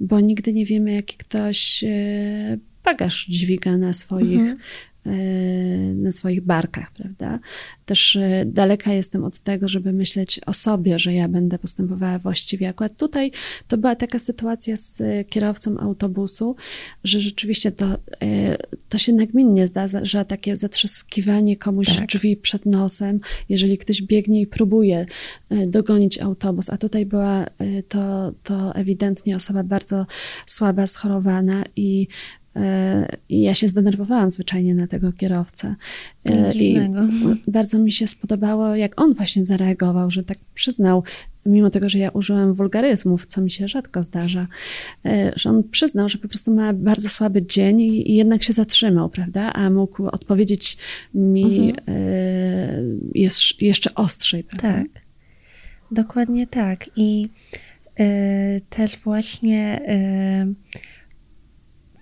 bo 0.00 0.20
nigdy 0.20 0.52
nie 0.52 0.66
wiemy, 0.66 0.92
jaki 0.92 1.16
ktoś 1.16 1.84
e, 1.84 2.58
bagaż 2.84 3.26
dźwiga 3.26 3.76
na 3.76 3.92
swoich 3.92 4.40
mhm. 4.40 4.58
E, 5.06 5.94
na 5.94 6.12
swoich 6.12 6.40
barkach, 6.40 6.90
prawda? 6.92 7.38
Też 7.86 8.16
e, 8.16 8.44
daleka 8.46 8.92
jestem 8.92 9.24
od 9.24 9.38
tego, 9.38 9.68
żeby 9.68 9.92
myśleć 9.92 10.40
o 10.46 10.52
sobie, 10.52 10.98
że 10.98 11.12
ja 11.12 11.28
będę 11.28 11.58
postępowała 11.58 12.18
właściwie. 12.18 12.68
Akurat 12.68 12.96
tutaj 12.96 13.32
to 13.68 13.78
była 13.78 13.96
taka 13.96 14.18
sytuacja 14.18 14.76
z 14.76 15.02
kierowcą 15.28 15.78
autobusu, 15.78 16.56
że 17.04 17.20
rzeczywiście 17.20 17.72
to, 17.72 17.86
e, 18.22 18.56
to 18.88 18.98
się 18.98 19.12
nagminnie 19.12 19.66
zdarza, 19.66 20.04
że 20.04 20.24
takie 20.24 20.56
zatrzaskiwanie 20.56 21.56
komuś 21.56 21.96
tak. 21.96 22.06
drzwi 22.06 22.36
przed 22.36 22.66
nosem, 22.66 23.20
jeżeli 23.48 23.78
ktoś 23.78 24.02
biegnie 24.02 24.40
i 24.40 24.46
próbuje 24.46 25.06
dogonić 25.66 26.18
autobus, 26.18 26.70
a 26.70 26.78
tutaj 26.78 27.06
była 27.06 27.46
to, 27.88 28.32
to 28.42 28.74
ewidentnie 28.74 29.36
osoba 29.36 29.62
bardzo 29.62 30.06
słaba, 30.46 30.86
schorowana 30.86 31.64
i 31.76 32.08
i 33.28 33.40
ja 33.40 33.54
się 33.54 33.68
zdenerwowałam 33.68 34.30
zwyczajnie 34.30 34.74
na 34.74 34.86
tego 34.86 35.12
kierowcę. 35.12 35.74
E, 36.24 36.52
I 36.54 36.78
bardzo 37.48 37.78
mi 37.78 37.92
się 37.92 38.06
spodobało, 38.06 38.76
jak 38.76 39.00
on 39.00 39.14
właśnie 39.14 39.44
zareagował, 39.44 40.10
że 40.10 40.24
tak 40.24 40.38
przyznał, 40.54 41.02
mimo 41.46 41.70
tego, 41.70 41.88
że 41.88 41.98
ja 41.98 42.10
użyłam 42.10 42.54
wulgaryzmów, 42.54 43.26
co 43.26 43.40
mi 43.40 43.50
się 43.50 43.68
rzadko 43.68 44.04
zdarza, 44.04 44.46
e, 45.04 45.32
że 45.36 45.50
on 45.50 45.62
przyznał, 45.70 46.08
że 46.08 46.18
po 46.18 46.28
prostu 46.28 46.54
ma 46.54 46.72
bardzo 46.72 47.08
słaby 47.08 47.46
dzień 47.46 47.80
i, 47.80 48.14
jednak 48.14 48.42
się 48.42 48.52
zatrzymał, 48.52 49.08
prawda? 49.08 49.52
A 49.52 49.70
mógł 49.70 50.06
odpowiedzieć 50.06 50.76
mi 51.14 51.70
mhm. 51.70 51.76
E, 51.88 53.26
jeszcze 53.60 53.94
ostrzej, 53.94 54.44
prawda? 54.44 54.72
Tak, 54.72 55.02
dokładnie 55.90 56.46
tak. 56.46 56.90
I 56.96 57.28
y, 58.00 58.60
też 58.70 58.96
właśnie 58.96 59.80
y, 59.88 60.76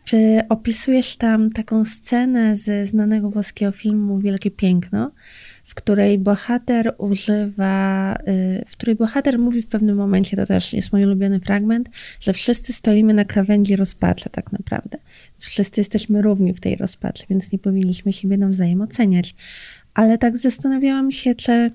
czy 0.04 0.40
opisujesz 0.48 1.16
tam 1.16 1.50
taką 1.50 1.84
scenę 1.84 2.56
ze 2.56 2.86
znanego 2.86 3.30
włoskiego 3.30 3.72
filmu 3.72 4.18
Wielkie 4.18 4.50
Piękno, 4.50 5.10
w 5.64 5.74
której 5.74 6.18
bohater 6.18 6.94
używa, 6.98 8.16
y, 8.28 8.64
w 8.68 8.72
której 8.72 8.96
bohater 8.96 9.38
mówi 9.38 9.62
w 9.62 9.66
pewnym 9.66 9.96
momencie, 9.96 10.36
to 10.36 10.46
też 10.46 10.72
jest 10.72 10.92
mój 10.92 11.04
ulubiony 11.04 11.40
fragment, 11.40 11.88
że 12.20 12.32
wszyscy 12.32 12.72
stoimy 12.72 13.14
na 13.14 13.24
krawędzi 13.24 13.76
rozpaczy 13.76 14.30
tak 14.30 14.52
naprawdę. 14.52 14.98
Wszyscy 15.36 15.80
jesteśmy 15.80 16.22
równi 16.22 16.54
w 16.54 16.60
tej 16.60 16.76
rozpaczy, 16.76 17.24
więc 17.30 17.52
nie 17.52 17.58
powinniśmy 17.58 18.12
siebie 18.12 18.36
nawzajem 18.36 18.80
oceniać. 18.80 19.34
Ale 19.94 20.18
tak 20.18 20.38
zastanawiałam 20.38 21.12
się, 21.12 21.34
czy 21.34 21.70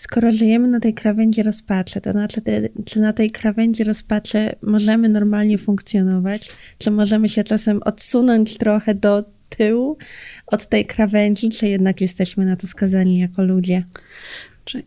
skoro 0.00 0.30
żyjemy 0.30 0.68
na 0.68 0.80
tej 0.80 0.94
krawędzi 0.94 1.42
rozpaczy, 1.42 2.00
to 2.00 2.12
znaczy, 2.12 2.40
czy 2.84 3.00
na 3.00 3.12
tej 3.12 3.30
krawędzi 3.30 3.84
rozpaczy 3.84 4.52
możemy 4.62 5.08
normalnie 5.08 5.58
funkcjonować, 5.58 6.48
czy 6.78 6.90
możemy 6.90 7.28
się 7.28 7.44
czasem 7.44 7.80
odsunąć 7.82 8.56
trochę 8.56 8.94
do 8.94 9.24
tyłu 9.48 9.98
od 10.46 10.66
tej 10.66 10.86
krawędzi, 10.86 11.48
czy 11.48 11.68
jednak 11.68 12.00
jesteśmy 12.00 12.44
na 12.44 12.56
to 12.56 12.66
skazani 12.66 13.18
jako 13.18 13.42
ludzie? 13.42 13.84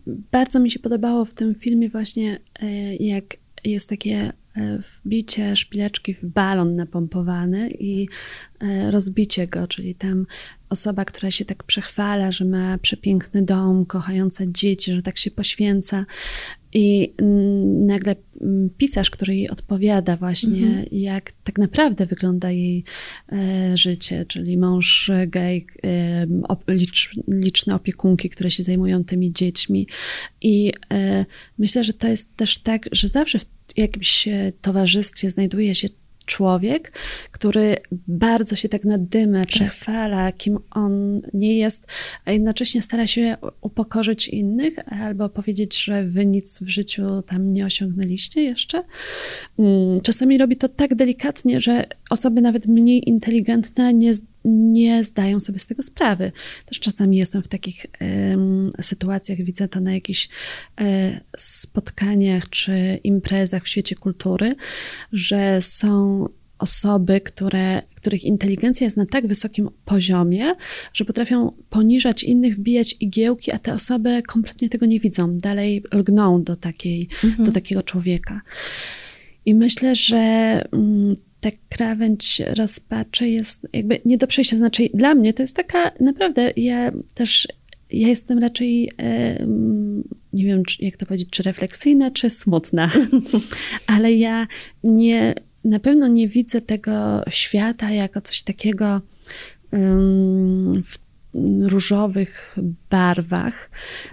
Bardzo 0.07 0.59
mi 0.59 0.71
się 0.71 0.79
podobało 0.79 1.25
w 1.25 1.33
tym 1.33 1.55
filmie 1.55 1.89
właśnie, 1.89 2.39
e, 2.61 2.95
jak 2.95 3.23
jest 3.63 3.89
takie 3.89 4.33
wbicie 4.55 5.55
szpileczki 5.55 6.13
w 6.13 6.25
balon 6.25 6.75
napompowany 6.75 7.69
i 7.79 8.07
rozbicie 8.89 9.47
go, 9.47 9.67
czyli 9.67 9.95
tam 9.95 10.25
osoba, 10.69 11.05
która 11.05 11.31
się 11.31 11.45
tak 11.45 11.63
przechwala, 11.63 12.31
że 12.31 12.45
ma 12.45 12.77
przepiękny 12.77 13.41
dom, 13.41 13.85
kochające 13.85 14.51
dzieci, 14.51 14.93
że 14.93 15.01
tak 15.01 15.17
się 15.17 15.31
poświęca. 15.31 16.05
I 16.75 17.13
nagle 17.85 18.15
pisarz, 18.77 19.09
który 19.09 19.35
jej 19.35 19.49
odpowiada 19.49 20.17
właśnie, 20.17 20.67
mhm. 20.67 20.85
jak 20.91 21.31
tak 21.43 21.57
naprawdę 21.57 22.05
wygląda 22.05 22.51
jej 22.51 22.83
e, 23.31 23.77
życie, 23.77 24.25
czyli 24.27 24.57
mąż 24.57 25.11
gej, 25.27 25.65
e, 25.83 26.27
liczne 27.27 27.75
opiekunki, 27.75 28.29
które 28.29 28.51
się 28.51 28.63
zajmują 28.63 29.03
tymi 29.03 29.33
dziećmi. 29.33 29.87
I 30.41 30.73
e, 30.91 31.25
myślę, 31.57 31.83
że 31.83 31.93
to 31.93 32.07
jest 32.07 32.35
też 32.37 32.57
tak, 32.57 32.89
że 32.91 33.07
zawsze 33.07 33.39
w 33.39 33.45
jakimś 33.77 34.29
towarzystwie 34.61 35.31
znajduje 35.31 35.75
się 35.75 35.89
człowiek, 36.25 36.91
który 37.31 37.77
bardzo 38.07 38.55
się 38.55 38.69
tak 38.69 38.85
na 38.85 38.97
dymę 38.97 39.39
tak. 39.39 39.47
przechwala, 39.47 40.31
kim 40.31 40.59
on 40.71 41.21
nie 41.33 41.57
jest, 41.57 41.87
a 42.25 42.31
jednocześnie 42.31 42.81
stara 42.81 43.07
się 43.07 43.37
upokorzyć 43.61 44.27
innych 44.27 44.93
albo 45.01 45.29
powiedzieć, 45.29 45.83
że 45.83 46.03
wy 46.03 46.25
nic 46.25 46.59
w 46.59 46.67
życiu 46.69 47.21
tam 47.21 47.53
nie 47.53 47.65
osiągnęliście 47.65 48.41
jeszcze. 48.41 48.83
Mm, 49.59 50.01
czasami 50.01 50.37
robi 50.37 50.57
to 50.57 50.69
tak 50.69 50.95
delikatnie, 50.95 51.61
że 51.61 51.85
osoby 52.09 52.41
nawet 52.41 52.65
mniej 52.65 53.09
inteligentne 53.09 53.93
nie 53.93 54.13
nie 54.45 55.03
zdają 55.03 55.39
sobie 55.39 55.59
z 55.59 55.67
tego 55.67 55.83
sprawy. 55.83 56.31
Też 56.65 56.79
czasami 56.79 57.17
jestem 57.17 57.43
w 57.43 57.47
takich 57.47 57.85
sytuacjach, 58.81 59.37
widzę 59.37 59.67
to 59.67 59.79
na 59.79 59.93
jakichś 59.93 60.29
e, 60.81 61.21
spotkaniach 61.37 62.49
czy 62.49 62.99
imprezach 63.03 63.63
w 63.63 63.67
świecie 63.67 63.95
kultury, 63.95 64.55
że 65.11 65.61
są 65.61 66.27
osoby, 66.59 67.21
które, 67.21 67.81
których 67.95 68.23
inteligencja 68.23 68.85
jest 68.85 68.97
na 68.97 69.05
tak 69.05 69.27
wysokim 69.27 69.69
poziomie, 69.85 70.55
że 70.93 71.05
potrafią 71.05 71.51
poniżać 71.69 72.23
innych, 72.23 72.55
wbijać 72.55 72.95
igiełki, 72.99 73.51
a 73.51 73.59
te 73.59 73.73
osoby 73.73 74.21
kompletnie 74.27 74.69
tego 74.69 74.85
nie 74.85 74.99
widzą. 74.99 75.37
Dalej 75.37 75.83
lgną 75.93 76.43
do, 76.43 76.55
takiej, 76.55 77.09
mhm. 77.23 77.45
do 77.45 77.51
takiego 77.51 77.83
człowieka. 77.83 78.41
I 79.45 79.55
myślę, 79.55 79.95
że 79.95 80.17
mm, 80.71 81.15
ta 81.43 81.49
krawędź 81.69 82.41
rozpaczy 82.57 83.29
jest 83.29 83.67
jakby 83.73 83.99
nie 84.05 84.17
do 84.17 84.27
przejścia. 84.27 84.57
Znaczy, 84.57 84.89
dla 84.93 85.15
mnie 85.15 85.33
to 85.33 85.43
jest 85.43 85.55
taka 85.55 85.91
naprawdę, 85.99 86.51
ja 86.57 86.91
też, 87.13 87.47
ja 87.91 88.07
jestem 88.07 88.39
raczej, 88.39 88.91
nie 90.33 90.45
wiem, 90.45 90.63
jak 90.79 90.97
to 90.97 91.05
powiedzieć, 91.05 91.29
czy 91.29 91.43
refleksyjna, 91.43 92.11
czy 92.11 92.29
smutna, 92.29 92.91
ale 93.95 94.13
ja 94.13 94.47
nie, 94.83 95.35
na 95.65 95.79
pewno 95.79 96.07
nie 96.07 96.27
widzę 96.27 96.61
tego 96.61 97.23
świata 97.29 97.91
jako 97.91 98.21
coś 98.21 98.41
takiego 98.41 99.01
w 100.83 100.97
różowych 101.61 102.55
barwach, 102.89 103.69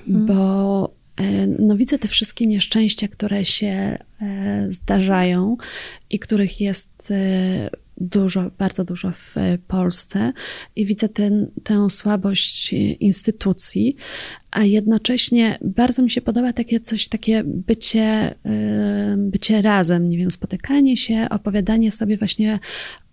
hmm. 0.06 0.26
bo 0.26 0.99
no 1.58 1.76
widzę 1.76 1.98
te 1.98 2.08
wszystkie 2.08 2.46
nieszczęścia, 2.46 3.08
które 3.08 3.44
się 3.44 3.98
e, 4.22 4.66
zdarzają 4.68 5.56
i 6.10 6.18
których 6.18 6.60
jest 6.60 7.10
e, 7.10 7.70
dużo, 7.96 8.50
bardzo 8.58 8.84
dużo 8.84 9.10
w 9.10 9.34
Polsce. 9.68 10.32
I 10.76 10.86
widzę 10.86 11.08
ten, 11.08 11.50
tę 11.64 11.90
słabość 11.90 12.72
instytucji, 13.00 13.96
a 14.50 14.64
jednocześnie 14.64 15.58
bardzo 15.62 16.02
mi 16.02 16.10
się 16.10 16.20
podoba 16.20 16.52
takie 16.52 16.80
coś, 16.80 17.08
takie 17.08 17.42
bycie, 17.44 18.34
bycie 19.16 19.62
razem, 19.62 20.08
nie 20.08 20.18
wiem, 20.18 20.30
spotykanie 20.30 20.96
się, 20.96 21.26
opowiadanie 21.30 21.92
sobie 21.92 22.16
właśnie 22.16 22.58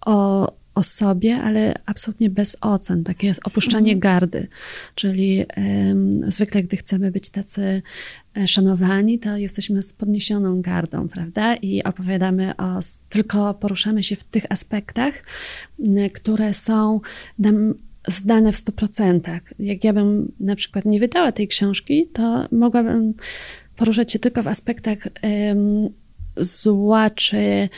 o, 0.06 0.52
o 0.78 0.84
sobie, 0.84 1.36
ale 1.36 1.74
absolutnie 1.86 2.30
bez 2.30 2.58
ocen, 2.62 3.04
takie 3.04 3.34
opuszczanie 3.44 3.94
mhm. 3.94 4.00
gardy. 4.00 4.48
Czyli 4.96 5.46
um, 5.58 6.32
zwykle, 6.32 6.64
gdy 6.64 6.78
chcemy 6.78 7.12
być 7.12 7.30
tacy 7.30 7.82
e, 8.38 8.48
szanowani, 8.48 9.20
to 9.20 9.38
jesteśmy 9.38 9.84
z 9.84 9.94
podniesioną 9.94 10.62
gardą, 10.62 11.08
prawda? 11.08 11.56
I 11.56 11.84
opowiadamy 11.84 12.56
o, 12.58 12.80
tylko 13.10 13.54
poruszamy 13.54 14.04
się 14.04 14.16
w 14.16 14.24
tych 14.24 14.46
aspektach, 14.50 15.14
które 16.14 16.54
są 16.54 17.02
nam 17.40 17.74
zdane 18.08 18.54
w 18.54 18.58
100%. 18.58 19.40
Jak 19.60 19.84
ja 19.84 19.94
bym 19.94 20.32
na 20.40 20.56
przykład 20.56 20.86
nie 20.86 21.00
wydała 21.00 21.32
tej 21.32 21.48
książki, 21.48 22.08
to 22.14 22.48
mogłabym 22.52 23.14
poruszać 23.76 24.12
się 24.12 24.20
tylko 24.20 24.44
w 24.44 24.48
aspektach 24.48 24.98
um, 25.24 25.90
zła, 26.38 27.10
czy 27.10 27.70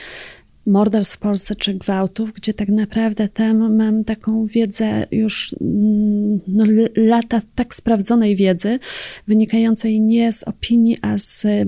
morderstw 0.66 1.16
w 1.16 1.20
Polsce 1.20 1.56
czy 1.56 1.74
gwałtów, 1.74 2.34
gdzie 2.34 2.54
tak 2.54 2.70
naprawdę 2.70 3.30
tam 3.30 3.76
mam 3.76 4.04
taką 4.04 4.46
wiedzę 4.46 5.08
już 5.12 5.56
mm, 5.62 6.40
no, 6.48 6.66
lata 6.96 7.42
tak 7.56 7.76
sprawdzonej 7.76 8.36
wiedzy, 8.36 8.80
wynikającej 9.28 10.02
nie 10.02 10.34
z 10.34 10.44
opinii, 10.44 10.98
a 11.02 11.18
z 11.18 11.46
y, 11.46 11.66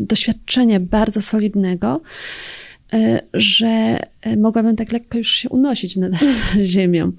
doświadczenia 0.00 0.80
bardzo 0.80 1.22
solidnego, 1.22 2.00
y, 2.94 3.20
że 3.34 4.00
y, 4.26 4.36
mogłabym 4.36 4.76
tak 4.76 4.92
lekko 4.92 5.18
już 5.18 5.30
się 5.30 5.48
unosić 5.48 5.96
nad 5.96 6.12
ziemią. 6.64 7.12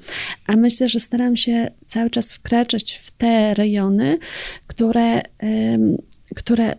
A 0.47 0.55
myślę, 0.55 0.89
że 0.89 0.99
staram 0.99 1.37
się 1.37 1.71
cały 1.85 2.09
czas 2.09 2.33
wkraczać 2.33 2.93
w 2.93 3.11
te 3.11 3.53
rejony, 3.53 4.17
które, 4.67 5.21
które 6.35 6.75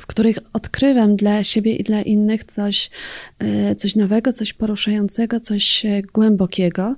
w 0.00 0.06
których 0.06 0.36
odkrywam 0.52 1.16
dla 1.16 1.44
siebie 1.44 1.76
i 1.76 1.82
dla 1.82 2.02
innych 2.02 2.44
coś, 2.44 2.90
e, 3.38 3.74
coś 3.74 3.96
nowego, 3.96 4.32
coś 4.32 4.52
poruszającego, 4.52 5.40
coś 5.40 5.86
e, 5.86 6.02
głębokiego. 6.02 6.96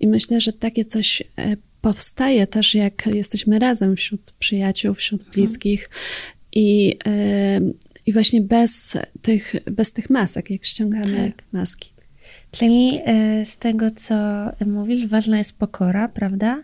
I 0.00 0.06
myślę, 0.06 0.40
że 0.40 0.52
takie 0.52 0.84
coś 0.84 1.22
e, 1.22 1.56
powstaje 1.80 2.46
też, 2.46 2.74
jak 2.74 3.06
jesteśmy 3.06 3.58
razem 3.58 3.96
wśród 3.96 4.32
przyjaciół, 4.38 4.94
wśród 4.94 5.20
mhm. 5.20 5.34
bliskich 5.34 5.90
i, 6.52 6.98
i 8.06 8.12
właśnie 8.12 8.40
bez 8.40 8.96
tych, 9.22 9.54
bez 9.70 9.92
tych 9.92 10.10
masek, 10.10 10.50
jak 10.50 10.64
ściągamy 10.64 11.32
tak. 11.36 11.44
maski. 11.52 11.90
Czyli 12.50 13.00
z 13.44 13.56
tego, 13.56 13.90
co 13.90 14.14
mówisz, 14.66 15.06
ważna 15.06 15.38
jest 15.38 15.58
pokora, 15.58 16.08
prawda? 16.08 16.62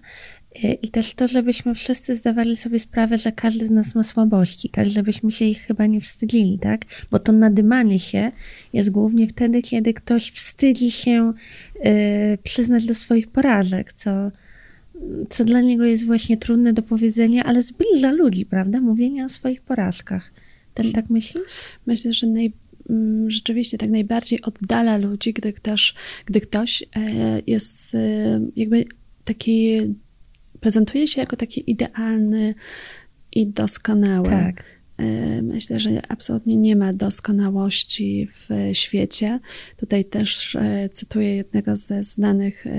I 0.62 0.88
też 0.88 1.14
to, 1.14 1.28
żebyśmy 1.28 1.74
wszyscy 1.74 2.14
zdawali 2.14 2.56
sobie 2.56 2.78
sprawę, 2.78 3.18
że 3.18 3.32
każdy 3.32 3.66
z 3.66 3.70
nas 3.70 3.94
ma 3.94 4.02
słabości, 4.02 4.68
tak, 4.68 4.88
żebyśmy 4.88 5.30
się 5.30 5.44
ich 5.44 5.60
chyba 5.60 5.86
nie 5.86 6.00
wstydzili, 6.00 6.58
tak, 6.58 6.84
bo 7.10 7.18
to 7.18 7.32
nadymanie 7.32 7.98
się 7.98 8.32
jest 8.72 8.90
głównie 8.90 9.26
wtedy, 9.26 9.62
kiedy 9.62 9.94
ktoś 9.94 10.30
wstydzi 10.30 10.90
się 10.90 11.32
y, 11.76 12.38
przyznać 12.42 12.86
do 12.86 12.94
swoich 12.94 13.28
porażek, 13.28 13.92
co, 13.92 14.10
co 15.30 15.44
dla 15.44 15.60
niego 15.60 15.84
jest 15.84 16.06
właśnie 16.06 16.36
trudne 16.36 16.72
do 16.72 16.82
powiedzenia, 16.82 17.44
ale 17.44 17.62
zbliża 17.62 18.12
ludzi, 18.12 18.46
prawda, 18.46 18.80
mówienie 18.80 19.24
o 19.24 19.28
swoich 19.28 19.62
porażkach. 19.62 20.32
Też 20.74 20.92
tak 20.92 21.10
myślisz? 21.10 21.52
Myślę, 21.86 22.12
że 22.12 22.26
naj, 22.26 22.52
mm, 22.90 23.30
rzeczywiście 23.30 23.78
tak 23.78 23.90
najbardziej 23.90 24.42
oddala 24.42 24.96
ludzi, 24.96 25.32
gdy 25.32 25.52
ktoś, 25.52 25.94
gdy 26.26 26.40
ktoś 26.40 26.82
e, 26.82 27.42
jest 27.46 27.94
e, 27.94 28.40
jakby 28.56 28.84
taki 29.24 29.80
prezentuje 30.64 31.06
się 31.06 31.20
jako 31.20 31.36
taki 31.36 31.70
idealny 31.70 32.54
i 33.32 33.46
doskonały. 33.46 34.24
Tak. 34.26 34.64
E, 34.98 35.42
myślę, 35.42 35.80
że 35.80 35.90
absolutnie 36.08 36.56
nie 36.56 36.76
ma 36.76 36.92
doskonałości 36.92 38.28
w 38.32 38.48
świecie. 38.72 39.40
Tutaj 39.76 40.04
też 40.04 40.56
e, 40.56 40.88
cytuję 40.92 41.36
jednego 41.36 41.76
ze 41.76 42.04
znanych 42.04 42.66
e, 42.66 42.70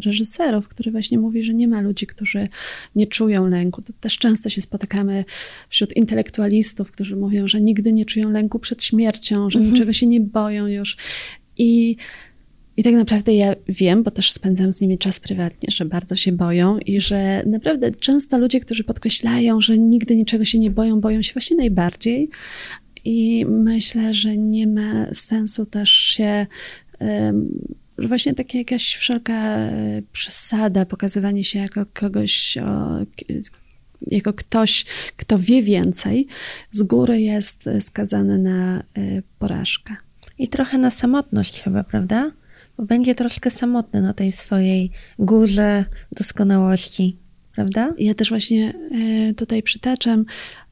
reżyserów, 0.00 0.68
który 0.68 0.90
właśnie 0.90 1.18
mówi, 1.18 1.42
że 1.42 1.54
nie 1.54 1.68
ma 1.68 1.80
ludzi, 1.80 2.06
którzy 2.06 2.48
nie 2.94 3.06
czują 3.06 3.46
lęku. 3.48 3.82
To 3.82 3.92
też 4.00 4.18
często 4.18 4.48
się 4.48 4.60
spotykamy 4.60 5.24
wśród 5.68 5.96
intelektualistów, 5.96 6.90
którzy 6.90 7.16
mówią, 7.16 7.48
że 7.48 7.60
nigdy 7.60 7.92
nie 7.92 8.04
czują 8.04 8.30
lęku 8.30 8.58
przed 8.58 8.82
śmiercią, 8.82 9.50
że 9.50 9.58
mhm. 9.58 9.72
niczego 9.72 9.92
się 9.92 10.06
nie 10.06 10.20
boją 10.20 10.66
już. 10.66 10.96
I 11.58 11.96
i 12.76 12.82
tak 12.82 12.94
naprawdę 12.94 13.34
ja 13.34 13.54
wiem, 13.68 14.02
bo 14.02 14.10
też 14.10 14.32
spędzam 14.32 14.72
z 14.72 14.80
nimi 14.80 14.98
czas 14.98 15.20
prywatnie, 15.20 15.68
że 15.70 15.84
bardzo 15.84 16.16
się 16.16 16.32
boją 16.32 16.78
i 16.78 17.00
że 17.00 17.42
naprawdę 17.46 17.90
często 17.90 18.38
ludzie, 18.38 18.60
którzy 18.60 18.84
podkreślają, 18.84 19.60
że 19.60 19.78
nigdy 19.78 20.16
niczego 20.16 20.44
się 20.44 20.58
nie 20.58 20.70
boją, 20.70 21.00
boją 21.00 21.22
się 21.22 21.32
właśnie 21.32 21.56
najbardziej. 21.56 22.30
I 23.04 23.46
myślę, 23.48 24.14
że 24.14 24.36
nie 24.36 24.66
ma 24.66 25.14
sensu 25.14 25.66
też 25.66 25.90
się. 25.90 26.46
że 27.98 28.08
właśnie 28.08 28.34
taka 28.34 28.58
jakaś 28.58 28.94
wszelka 28.94 29.34
e, 29.34 30.02
przesada, 30.12 30.86
pokazywanie 30.86 31.44
się 31.44 31.58
jako 31.58 31.84
kogoś, 31.94 32.58
o, 32.58 32.98
jako 34.06 34.32
ktoś, 34.32 34.84
kto 35.16 35.38
wie 35.38 35.62
więcej, 35.62 36.26
z 36.70 36.82
góry 36.82 37.20
jest 37.20 37.68
skazany 37.80 38.38
na 38.38 38.78
e, 38.78 38.82
porażkę. 39.38 39.96
I 40.38 40.48
trochę 40.48 40.78
na 40.78 40.90
samotność 40.90 41.62
chyba, 41.62 41.84
prawda? 41.84 42.30
Będzie 42.78 43.14
troszkę 43.14 43.50
samotny 43.50 44.02
na 44.02 44.14
tej 44.14 44.32
swojej 44.32 44.90
górze 45.18 45.84
doskonałości. 46.12 47.16
prawda? 47.54 47.94
Ja 47.98 48.14
też 48.14 48.28
właśnie 48.28 48.74
e, 49.30 49.34
tutaj 49.34 49.62
przytaczam 49.62 50.24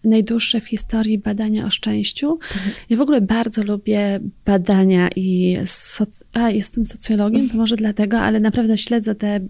najdłuższe 0.05 0.61
w 0.61 0.67
historii 0.67 1.19
badania 1.19 1.67
o 1.67 1.71
szczęściu. 1.71 2.38
Tak. 2.53 2.62
Ja 2.90 2.97
w 2.97 3.01
ogóle 3.01 3.21
bardzo 3.21 3.62
lubię 3.62 4.21
badania 4.45 5.09
i 5.17 5.59
soc- 5.64 6.25
a, 6.33 6.51
jestem 6.51 6.87
socjologiem, 6.87 7.49
to 7.49 7.57
może 7.57 7.77
dlatego, 7.77 8.19
ale 8.21 8.40
naprawdę 8.40 8.79
śledzę 8.79 9.14
te 9.14 9.40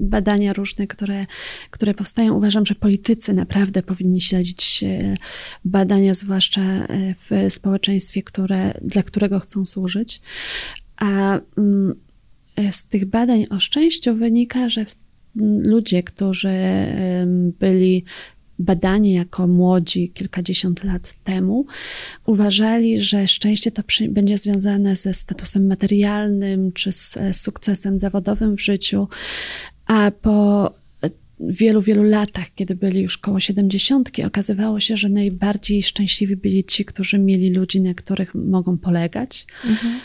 badania 0.00 0.52
różne, 0.52 0.86
które, 0.86 1.26
które 1.70 1.94
powstają. 1.94 2.34
Uważam, 2.34 2.66
że 2.66 2.74
politycy 2.74 3.32
naprawdę 3.32 3.82
powinni 3.82 4.20
śledzić 4.20 4.84
e, 4.86 5.14
badania, 5.64 6.14
zwłaszcza 6.14 6.62
e, 6.62 6.86
w 7.30 7.52
społeczeństwie, 7.52 8.22
które, 8.22 8.74
dla 8.82 9.02
którego 9.02 9.40
chcą 9.40 9.66
służyć. 9.66 10.20
A 10.98 11.40
mm, 11.58 11.94
z 12.70 12.86
tych 12.86 13.04
badań 13.04 13.46
o 13.50 13.58
szczęściu 13.60 14.14
wynika, 14.14 14.68
że 14.68 14.86
ludzie, 15.62 16.02
którzy 16.02 16.58
byli 17.60 18.04
badani 18.58 19.12
jako 19.12 19.46
młodzi 19.46 20.10
kilkadziesiąt 20.10 20.84
lat 20.84 21.14
temu, 21.24 21.66
uważali, 22.26 23.00
że 23.00 23.28
szczęście 23.28 23.72
to 23.72 23.82
przy, 23.82 24.08
będzie 24.08 24.38
związane 24.38 24.96
ze 24.96 25.14
statusem 25.14 25.66
materialnym 25.66 26.72
czy 26.72 26.92
z 26.92 27.18
sukcesem 27.32 27.98
zawodowym 27.98 28.56
w 28.56 28.60
życiu, 28.60 29.08
a 29.86 30.10
po 30.22 30.70
wielu, 31.40 31.82
wielu 31.82 32.02
latach, 32.02 32.46
kiedy 32.54 32.74
byli 32.74 33.02
już 33.02 33.18
koło 33.18 33.40
siedemdziesiątki, 33.40 34.24
okazywało 34.24 34.80
się, 34.80 34.96
że 34.96 35.08
najbardziej 35.08 35.82
szczęśliwi 35.82 36.36
byli 36.36 36.64
ci, 36.64 36.84
którzy 36.84 37.18
mieli 37.18 37.50
ludzi, 37.50 37.80
na 37.80 37.94
których 37.94 38.34
mogą 38.34 38.78
polegać. 38.78 39.46
Mhm. 39.64 40.00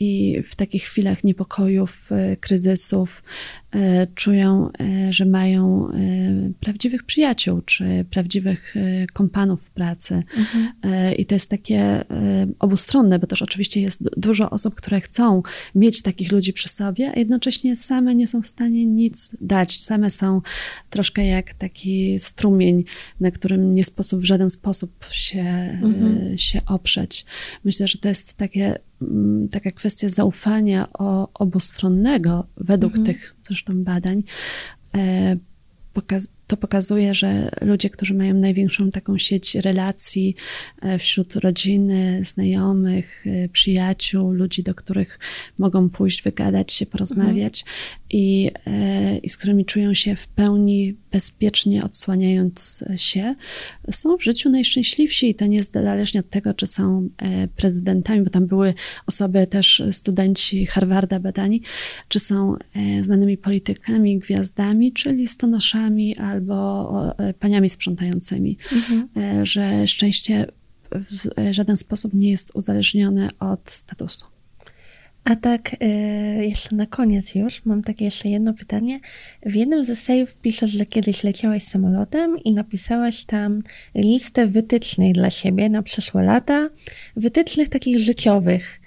I 0.00 0.42
w 0.48 0.54
takich 0.54 0.84
chwilach 0.84 1.24
niepokojów, 1.24 2.12
e, 2.12 2.36
kryzysów, 2.36 3.22
E, 3.74 4.06
czują, 4.14 4.70
e, 4.80 5.12
że 5.12 5.24
mają 5.24 5.88
prawdziwych 6.60 7.02
przyjaciół, 7.02 7.60
czy 7.62 8.04
prawdziwych 8.10 8.74
kompanów 9.12 9.62
w 9.62 9.70
pracy. 9.70 10.22
Mhm. 10.36 10.70
I 11.16 11.26
to 11.26 11.34
jest 11.34 11.50
takie 11.50 12.04
obustronne, 12.58 13.18
bo 13.18 13.26
też 13.26 13.42
oczywiście 13.42 13.80
jest 13.80 14.04
dużo 14.16 14.50
osób, 14.50 14.74
które 14.74 15.00
chcą 15.00 15.42
mieć 15.74 16.02
takich 16.02 16.32
ludzi 16.32 16.52
przy 16.52 16.68
sobie, 16.68 17.12
a 17.14 17.18
jednocześnie 17.18 17.76
same 17.76 18.14
nie 18.14 18.28
są 18.28 18.42
w 18.42 18.46
stanie 18.46 18.86
nic 18.86 19.36
dać. 19.40 19.80
Same 19.80 20.10
są 20.10 20.40
troszkę 20.90 21.26
jak 21.26 21.54
taki 21.54 22.20
strumień, 22.20 22.84
na 23.20 23.30
którym 23.30 23.74
nie 23.74 23.84
sposób 23.84 24.20
w 24.20 24.24
żaden 24.24 24.50
sposób 24.50 25.04
się, 25.10 25.42
mhm. 25.82 26.38
się 26.38 26.60
oprzeć. 26.66 27.24
Myślę, 27.64 27.88
że 27.88 27.98
to 27.98 28.08
jest 28.08 28.36
takie, 28.36 28.78
taka 29.50 29.70
kwestia 29.70 30.08
zaufania 30.08 30.88
o, 30.92 31.28
obustronnego 31.34 32.46
według 32.56 32.92
mhm. 32.92 33.06
tych 33.06 33.34
zresztą 33.46 33.84
badań, 33.84 34.22
e, 34.94 35.36
pokaz 35.92 36.28
to 36.46 36.56
pokazuje, 36.56 37.14
że 37.14 37.50
ludzie, 37.60 37.90
którzy 37.90 38.14
mają 38.14 38.34
największą 38.34 38.90
taką 38.90 39.18
sieć 39.18 39.54
relacji 39.54 40.34
e, 40.82 40.98
wśród 40.98 41.36
rodziny, 41.36 42.20
znajomych, 42.24 43.24
e, 43.26 43.48
przyjaciół, 43.48 44.32
ludzi, 44.32 44.62
do 44.62 44.74
których 44.74 45.18
mogą 45.58 45.90
pójść, 45.90 46.22
wygadać 46.22 46.72
się, 46.72 46.86
porozmawiać 46.86 47.60
mhm. 47.60 47.98
i, 48.10 48.50
e, 48.66 49.18
i 49.18 49.28
z 49.28 49.36
którymi 49.36 49.64
czują 49.64 49.94
się 49.94 50.16
w 50.16 50.28
pełni 50.28 50.94
bezpiecznie 51.12 51.84
odsłaniając 51.84 52.84
się, 52.96 53.34
są 53.90 54.16
w 54.16 54.24
życiu 54.24 54.50
najszczęśliwsi 54.50 55.30
i 55.30 55.34
to 55.34 55.46
niezależnie 55.46 56.20
od 56.20 56.30
tego, 56.30 56.54
czy 56.54 56.66
są 56.66 57.08
prezydentami, 57.56 58.22
bo 58.22 58.30
tam 58.30 58.46
były 58.46 58.74
osoby 59.06 59.46
też, 59.46 59.82
studenci 59.92 60.66
Harvarda 60.66 61.20
badani, 61.20 61.62
czy 62.08 62.18
są 62.18 62.56
znanymi 63.00 63.36
politykami, 63.36 64.18
gwiazdami, 64.18 64.92
czy 64.92 65.12
listonoszami, 65.12 66.16
albo 66.34 67.14
e, 67.18 67.34
paniami 67.34 67.68
sprzątającymi, 67.68 68.56
mhm. 68.72 69.08
E, 69.16 69.46
że 69.46 69.86
szczęście 69.86 70.46
w 70.92 71.30
żaden 71.50 71.76
sposób 71.76 72.14
nie 72.14 72.30
jest 72.30 72.50
uzależnione 72.54 73.28
od 73.38 73.70
statusu. 73.70 74.26
A 75.24 75.36
tak, 75.36 75.76
e, 75.80 75.86
jeszcze 76.46 76.76
na 76.76 76.86
koniec 76.86 77.34
już, 77.34 77.64
mam 77.64 77.82
takie 77.82 78.04
jeszcze 78.04 78.28
jedno 78.28 78.54
pytanie. 78.54 79.00
W 79.46 79.54
jednym 79.54 79.84
z 79.84 79.90
esejów 79.90 80.36
piszesz, 80.36 80.70
że 80.70 80.86
kiedyś 80.86 81.24
leciałaś 81.24 81.62
samolotem 81.62 82.38
i 82.44 82.52
napisałaś 82.52 83.24
tam 83.24 83.62
listę 83.94 84.46
wytycznych 84.46 85.14
dla 85.14 85.30
siebie 85.30 85.68
na 85.68 85.82
przyszłe 85.82 86.22
lata, 86.22 86.68
wytycznych 87.16 87.68
takich 87.68 87.98
życiowych. 87.98 88.80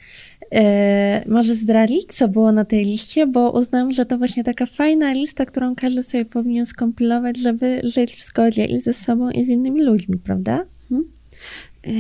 E, 0.54 1.24
może 1.28 1.56
zdradzić, 1.56 2.06
co 2.06 2.28
było 2.28 2.52
na 2.52 2.66
tej 2.66 2.86
liście, 2.86 3.28
bo 3.28 3.52
uznam, 3.52 3.92
że 3.92 4.06
to 4.06 4.18
właśnie 4.18 4.44
taka 4.44 4.66
fajna 4.66 5.14
lista, 5.14 5.46
którą 5.46 5.76
każdy 5.76 6.04
sobie 6.04 6.26
powinien 6.26 6.66
skompilować, 6.66 7.38
żeby 7.38 7.82
żyć 7.84 8.16
w 8.16 8.24
zgodzie 8.24 8.66
i 8.66 8.80
ze 8.80 8.94
sobą, 8.94 9.30
i 9.30 9.44
z 9.46 9.50
innymi 9.50 9.84
ludźmi, 9.84 10.18
prawda? 10.18 10.66
Hmm? 10.90 11.17
E, 11.88 11.92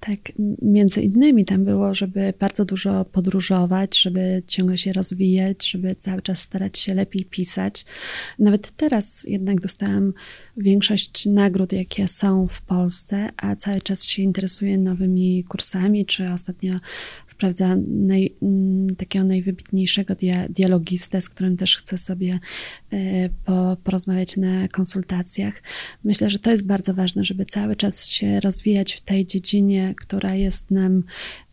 tak, 0.00 0.18
między 0.62 1.02
innymi 1.02 1.44
tam 1.44 1.64
było, 1.64 1.94
żeby 1.94 2.34
bardzo 2.38 2.64
dużo 2.64 3.04
podróżować, 3.04 3.98
żeby 3.98 4.42
ciągle 4.46 4.78
się 4.78 4.92
rozwijać, 4.92 5.70
żeby 5.70 5.96
cały 5.96 6.22
czas 6.22 6.38
starać 6.38 6.78
się 6.78 6.94
lepiej 6.94 7.24
pisać. 7.24 7.84
Nawet 8.38 8.70
teraz 8.70 9.24
jednak 9.28 9.60
dostałam 9.60 10.12
większość 10.56 11.26
nagród, 11.26 11.72
jakie 11.72 12.08
są 12.08 12.48
w 12.48 12.62
Polsce, 12.62 13.28
a 13.36 13.56
cały 13.56 13.80
czas 13.80 14.04
się 14.04 14.22
interesuję 14.22 14.78
nowymi 14.78 15.44
kursami, 15.44 16.06
czy 16.06 16.32
ostatnio 16.32 16.74
sprawdzałam 17.26 18.06
naj, 18.06 18.34
mm, 18.42 18.96
takiego 18.96 19.24
najwybitniejszego 19.24 20.14
dia, 20.14 20.48
dialogistę, 20.48 21.20
z 21.20 21.28
którym 21.28 21.56
też 21.56 21.76
chcę 21.76 21.98
sobie 21.98 22.38
e, 22.92 23.28
po, 23.44 23.76
porozmawiać 23.84 24.36
na 24.36 24.68
konsultacjach. 24.68 25.62
Myślę, 26.04 26.30
że 26.30 26.38
to 26.38 26.50
jest 26.50 26.66
bardzo 26.66 26.94
ważne, 26.94 27.24
żeby 27.24 27.44
cały 27.44 27.76
czas 27.76 28.06
się 28.06 28.40
rozwijać 28.40 28.92
w 28.92 29.00
tej 29.00 29.21
dziedzinie, 29.26 29.94
która 29.96 30.34
jest 30.34 30.70
nam 30.70 31.02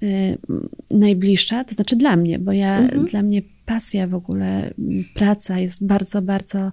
e, 0.04 0.08
najbliższa, 0.92 1.64
to 1.64 1.74
znaczy 1.74 1.96
dla 1.96 2.16
mnie, 2.16 2.40
bo 2.40 2.52
ja, 2.52 2.80
mhm. 2.80 3.06
dla 3.06 3.22
mnie 3.22 3.42
pasja 3.70 4.08
w 4.08 4.14
ogóle, 4.14 4.74
praca 5.14 5.60
jest 5.60 5.88
bardzo, 5.88 6.22
bardzo 6.22 6.72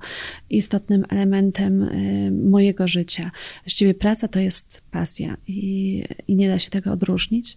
istotnym 0.51 1.05
elementem 1.09 1.83
y, 1.83 2.31
mojego 2.51 2.89
życia. 2.89 3.31
Właściwie 3.65 3.95
praca 3.95 4.29
to 4.29 4.41
jest 4.41 4.83
pasja 4.91 5.37
i, 5.49 6.03
i 6.29 6.37
nie 6.37 6.49
da 6.49 6.59
się 6.59 6.71
tego 6.71 6.93
odróżnić. 6.93 7.57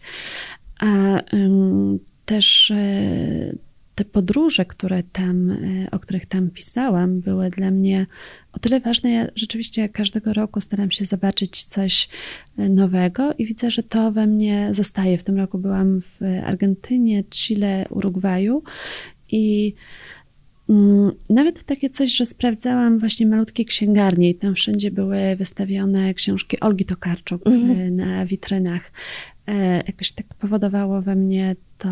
A 0.79 1.21
um, 1.33 1.99
też 2.25 2.71
y, 2.71 3.57
te 3.99 4.05
podróże, 4.05 4.65
które 4.65 5.03
tam, 5.03 5.51
y, 5.51 5.87
o 5.91 5.99
których 5.99 6.25
tam 6.25 6.49
pisałam, 6.49 7.19
były 7.19 7.49
dla 7.49 7.71
mnie 7.71 8.05
o 8.53 8.59
tyle 8.59 8.79
ważne. 8.79 9.11
Ja 9.11 9.27
rzeczywiście 9.35 9.89
każdego 9.89 10.33
roku 10.33 10.61
staram 10.61 10.91
się 10.91 11.05
zobaczyć 11.05 11.63
coś 11.63 12.09
nowego 12.57 13.33
i 13.37 13.45
widzę, 13.45 13.71
że 13.71 13.83
to 13.83 14.11
we 14.11 14.27
mnie 14.27 14.69
zostaje. 14.71 15.17
W 15.17 15.23
tym 15.23 15.37
roku 15.37 15.57
byłam 15.57 16.01
w 16.01 16.19
Argentynie, 16.45 17.23
Chile, 17.23 17.85
Urugwaju 17.89 18.63
i 19.31 19.73
mm, 20.69 21.11
nawet 21.29 21.63
takie 21.63 21.89
coś, 21.89 22.11
że 22.11 22.25
sprawdzałam 22.25 22.99
właśnie 22.99 23.25
malutkie 23.25 23.65
księgarnie 23.65 24.29
i 24.29 24.35
tam 24.35 24.55
wszędzie 24.55 24.91
były 24.91 25.35
wystawione 25.35 26.13
książki 26.13 26.59
Olgi 26.59 26.85
Tokarczuk 26.85 27.47
mhm. 27.47 27.95
na 27.95 28.25
witrynach. 28.25 28.91
E, 29.47 29.83
jakoś 29.87 30.11
tak 30.11 30.25
powodowało 30.33 31.01
we 31.01 31.15
mnie 31.15 31.55
to, 31.77 31.89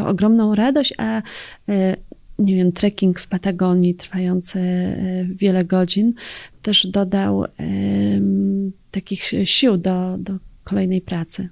to 0.00 0.08
ogromną 0.08 0.54
radość, 0.54 0.94
a 0.98 1.22
e, 1.68 1.96
nie 2.38 2.56
wiem, 2.56 2.72
trekking 2.72 3.20
w 3.20 3.28
Patagonii 3.28 3.94
trwający 3.94 4.60
e, 4.60 5.24
wiele 5.24 5.64
godzin 5.64 6.14
też 6.62 6.86
dodał 6.86 7.44
takich 8.90 9.32
sił 9.44 9.76
do, 9.76 10.16
do 10.18 10.32
kolejnej 10.64 11.00
pracy. 11.00 11.48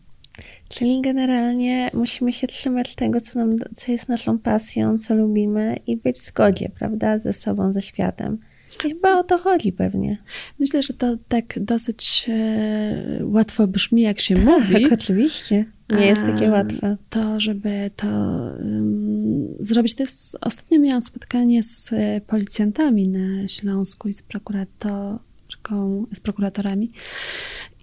Czyli 0.69 1.01
generalnie 1.01 1.91
musimy 1.95 2.33
się 2.33 2.47
trzymać 2.47 2.95
tego, 2.95 3.21
co, 3.21 3.39
nam, 3.39 3.57
co 3.75 3.93
jest 3.93 4.09
naszą 4.09 4.39
pasją, 4.39 4.99
co 4.99 5.15
lubimy 5.15 5.77
i 5.87 5.97
być 5.97 6.17
w 6.17 6.25
zgodzie, 6.25 6.71
prawda, 6.79 7.19
ze 7.19 7.33
sobą, 7.33 7.73
ze 7.73 7.83
światem. 7.83 8.39
Chyba 8.83 9.19
o 9.19 9.25
to 9.25 9.39
chodzi 9.39 9.73
pewnie. 9.73 10.19
Myślę, 10.59 10.83
że 10.83 10.95
to 10.95 11.17
tak 11.29 11.59
dosyć 11.61 12.27
e, 12.29 13.21
łatwo 13.23 13.67
brzmi, 13.67 14.03
jak 14.03 14.21
się 14.21 14.35
tak, 14.35 14.45
mówi. 14.45 14.83
Tak, 14.83 14.93
oczywiście. 14.93 15.65
Nie 15.91 16.07
jest 16.07 16.23
takie 16.23 16.51
łatwe. 16.51 16.97
To, 17.11 17.41
żeby 17.41 17.91
to 17.97 18.07
um, 18.07 19.49
zrobić, 19.61 19.95
to 19.95 20.03
jest, 20.03 20.37
ostatnio 20.41 20.81
miałam 20.81 21.03
spotkanie 21.03 21.63
z 21.63 21.93
e, 21.93 22.21
policjantami 22.27 23.09
na 23.09 23.49
Śląsku 23.49 24.09
i 24.09 24.13
z 24.13 24.23
prokuratorką, 24.23 26.07
z 26.13 26.21
prokuratorami 26.21 26.91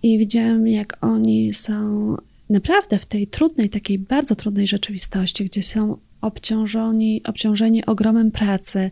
i 0.04 0.18
widziałam, 0.18 0.68
jak 0.68 0.98
oni 1.02 1.54
są 1.54 2.16
naprawdę 2.50 3.00
w 3.00 3.06
tej 3.06 3.28
trudnej, 3.28 3.70
takiej 3.70 4.00
bardzo 4.00 4.36
trudnej 4.36 4.68
rzeczywistości, 4.68 5.46
gdzie 5.46 5.64
są 5.64 5.98
obciążeni, 6.26 7.22
obciążeni 7.24 7.86
ogromem 7.86 8.32
pracy 8.32 8.92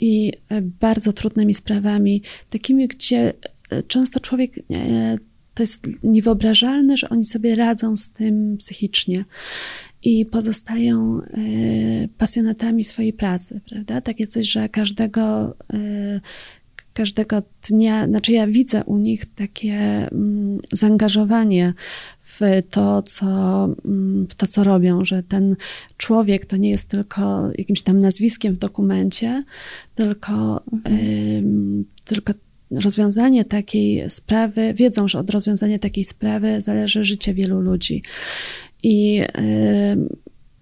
i 0.00 0.32
e, 0.48 0.62
bardzo 0.62 1.12
trudnymi 1.12 1.54
sprawami, 1.54 2.22
takimi, 2.50 2.88
gdzie 2.88 3.34
e, 3.70 3.82
często 3.82 4.20
człowiek 4.20 4.58
e, 4.58 5.18
to 5.54 5.62
jest 5.62 5.88
niewyobrażalne, 6.02 6.96
że 6.96 7.08
oni 7.08 7.24
sobie 7.24 7.54
radzą 7.54 7.96
z 7.96 8.12
tym 8.12 8.56
psychicznie 8.56 9.24
i 10.02 10.26
pozostają 10.26 11.20
pasjonatami 12.18 12.84
swojej 12.84 13.12
pracy, 13.12 13.60
prawda? 13.70 14.00
Takie 14.00 14.26
coś, 14.26 14.46
że 14.46 14.68
każdego 14.68 15.56
każdego 16.98 17.42
dnia, 17.68 18.06
znaczy 18.06 18.32
ja 18.32 18.46
widzę 18.46 18.84
u 18.84 18.98
nich 18.98 19.34
takie 19.34 19.74
mm, 20.12 20.58
zaangażowanie 20.72 21.74
w 22.40 22.62
to, 22.70 23.02
co, 23.02 23.26
mm, 23.84 24.26
w 24.30 24.34
to, 24.34 24.46
co 24.46 24.64
robią, 24.64 25.04
że 25.04 25.22
ten 25.22 25.56
człowiek 25.96 26.46
to 26.46 26.56
nie 26.56 26.70
jest 26.70 26.90
tylko 26.90 27.50
jakimś 27.58 27.82
tam 27.82 27.98
nazwiskiem 27.98 28.54
w 28.54 28.58
dokumencie, 28.58 29.44
tylko, 29.94 30.62
mhm. 30.72 31.84
tylko 32.04 32.32
rozwiązanie 32.70 33.44
takiej 33.44 34.10
sprawy, 34.10 34.74
wiedzą, 34.74 35.08
że 35.08 35.18
od 35.18 35.30
rozwiązania 35.30 35.78
takiej 35.78 36.04
sprawy 36.04 36.62
zależy 36.62 37.04
życie 37.04 37.34
wielu 37.34 37.60
ludzi. 37.60 38.02
I 38.82 39.22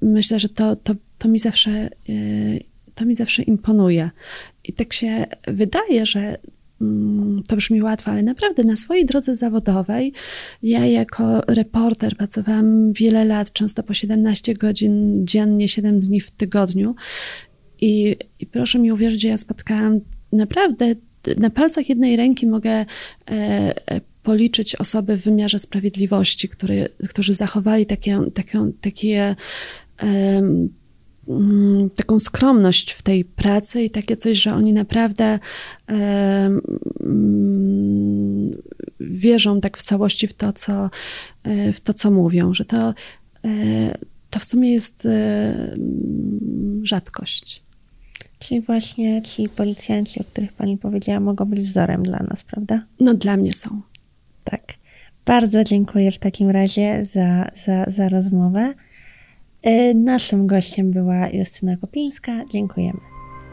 myślę, 0.02 0.38
że 0.38 0.48
to, 0.48 0.76
to, 0.76 0.94
to 1.18 1.28
mi 1.28 1.38
zawsze 1.38 1.90
y, 2.08 2.64
to 2.96 3.04
mi 3.04 3.14
zawsze 3.14 3.42
imponuje. 3.42 4.10
I 4.64 4.72
tak 4.72 4.92
się 4.92 5.26
wydaje, 5.46 6.06
że 6.06 6.38
to 7.48 7.56
brzmi 7.56 7.82
łatwo, 7.82 8.10
ale 8.10 8.22
naprawdę 8.22 8.64
na 8.64 8.76
swojej 8.76 9.06
drodze 9.06 9.36
zawodowej 9.36 10.12
ja 10.62 10.86
jako 10.86 11.40
reporter 11.40 12.16
pracowałam 12.16 12.92
wiele 12.92 13.24
lat, 13.24 13.52
często 13.52 13.82
po 13.82 13.94
17 13.94 14.54
godzin 14.54 15.26
dziennie, 15.26 15.68
7 15.68 16.00
dni 16.00 16.20
w 16.20 16.30
tygodniu. 16.30 16.94
I, 17.80 18.16
i 18.40 18.46
proszę 18.46 18.78
mi 18.78 18.92
uwierzyć, 18.92 19.20
że 19.20 19.28
ja 19.28 19.36
spotkałam 19.36 20.00
naprawdę 20.32 20.94
na 21.36 21.50
palcach 21.50 21.88
jednej 21.88 22.16
ręki 22.16 22.46
mogę 22.46 22.70
e, 22.70 22.86
e, 23.28 24.00
policzyć 24.22 24.76
osoby 24.76 25.16
w 25.16 25.22
wymiarze 25.22 25.58
sprawiedliwości, 25.58 26.48
które, 26.48 26.88
którzy 27.08 27.34
zachowali 27.34 27.86
takie, 27.86 28.18
takie, 28.34 28.70
takie 28.80 29.36
Mm, 29.98 30.68
taką 31.96 32.18
skromność 32.18 32.92
w 32.92 33.02
tej 33.02 33.24
pracy 33.24 33.82
i 33.82 33.90
takie 33.90 34.16
coś, 34.16 34.36
że 34.36 34.54
oni 34.54 34.72
naprawdę 34.72 35.38
mm, 35.86 36.60
wierzą 39.00 39.60
tak 39.60 39.76
w 39.76 39.82
całości 39.82 40.26
w 40.26 40.34
to, 40.34 40.52
co, 40.52 40.90
e, 41.44 41.72
w 41.72 41.80
to, 41.80 41.94
co 41.94 42.10
mówią, 42.10 42.54
że 42.54 42.64
to, 42.64 42.94
e, 43.44 43.98
to 44.30 44.40
w 44.40 44.44
sumie 44.44 44.72
jest 44.72 45.06
e, 45.06 45.76
rzadkość. 46.82 47.62
Czyli 48.38 48.60
właśnie 48.60 49.22
ci 49.22 49.48
policjanci, 49.48 50.20
o 50.20 50.24
których 50.24 50.52
pani 50.52 50.78
powiedziała, 50.78 51.20
mogą 51.20 51.44
być 51.44 51.60
wzorem 51.60 52.02
dla 52.02 52.18
nas, 52.18 52.44
prawda? 52.44 52.82
No, 53.00 53.14
dla 53.14 53.36
mnie 53.36 53.54
są. 53.54 53.80
Tak. 54.44 54.74
Bardzo 55.26 55.64
dziękuję 55.64 56.12
w 56.12 56.18
takim 56.18 56.50
razie 56.50 57.04
za, 57.04 57.50
za, 57.54 57.84
za 57.86 58.08
rozmowę. 58.08 58.74
E, 59.62 59.94
naszym 59.94 60.46
gościem 60.46 60.90
była 60.90 61.28
Justyna 61.28 61.76
Kopińska. 61.76 62.44
Dziękujemy. 62.44 63.00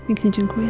Pięknie 0.07 0.31
dziękuję. 0.31 0.67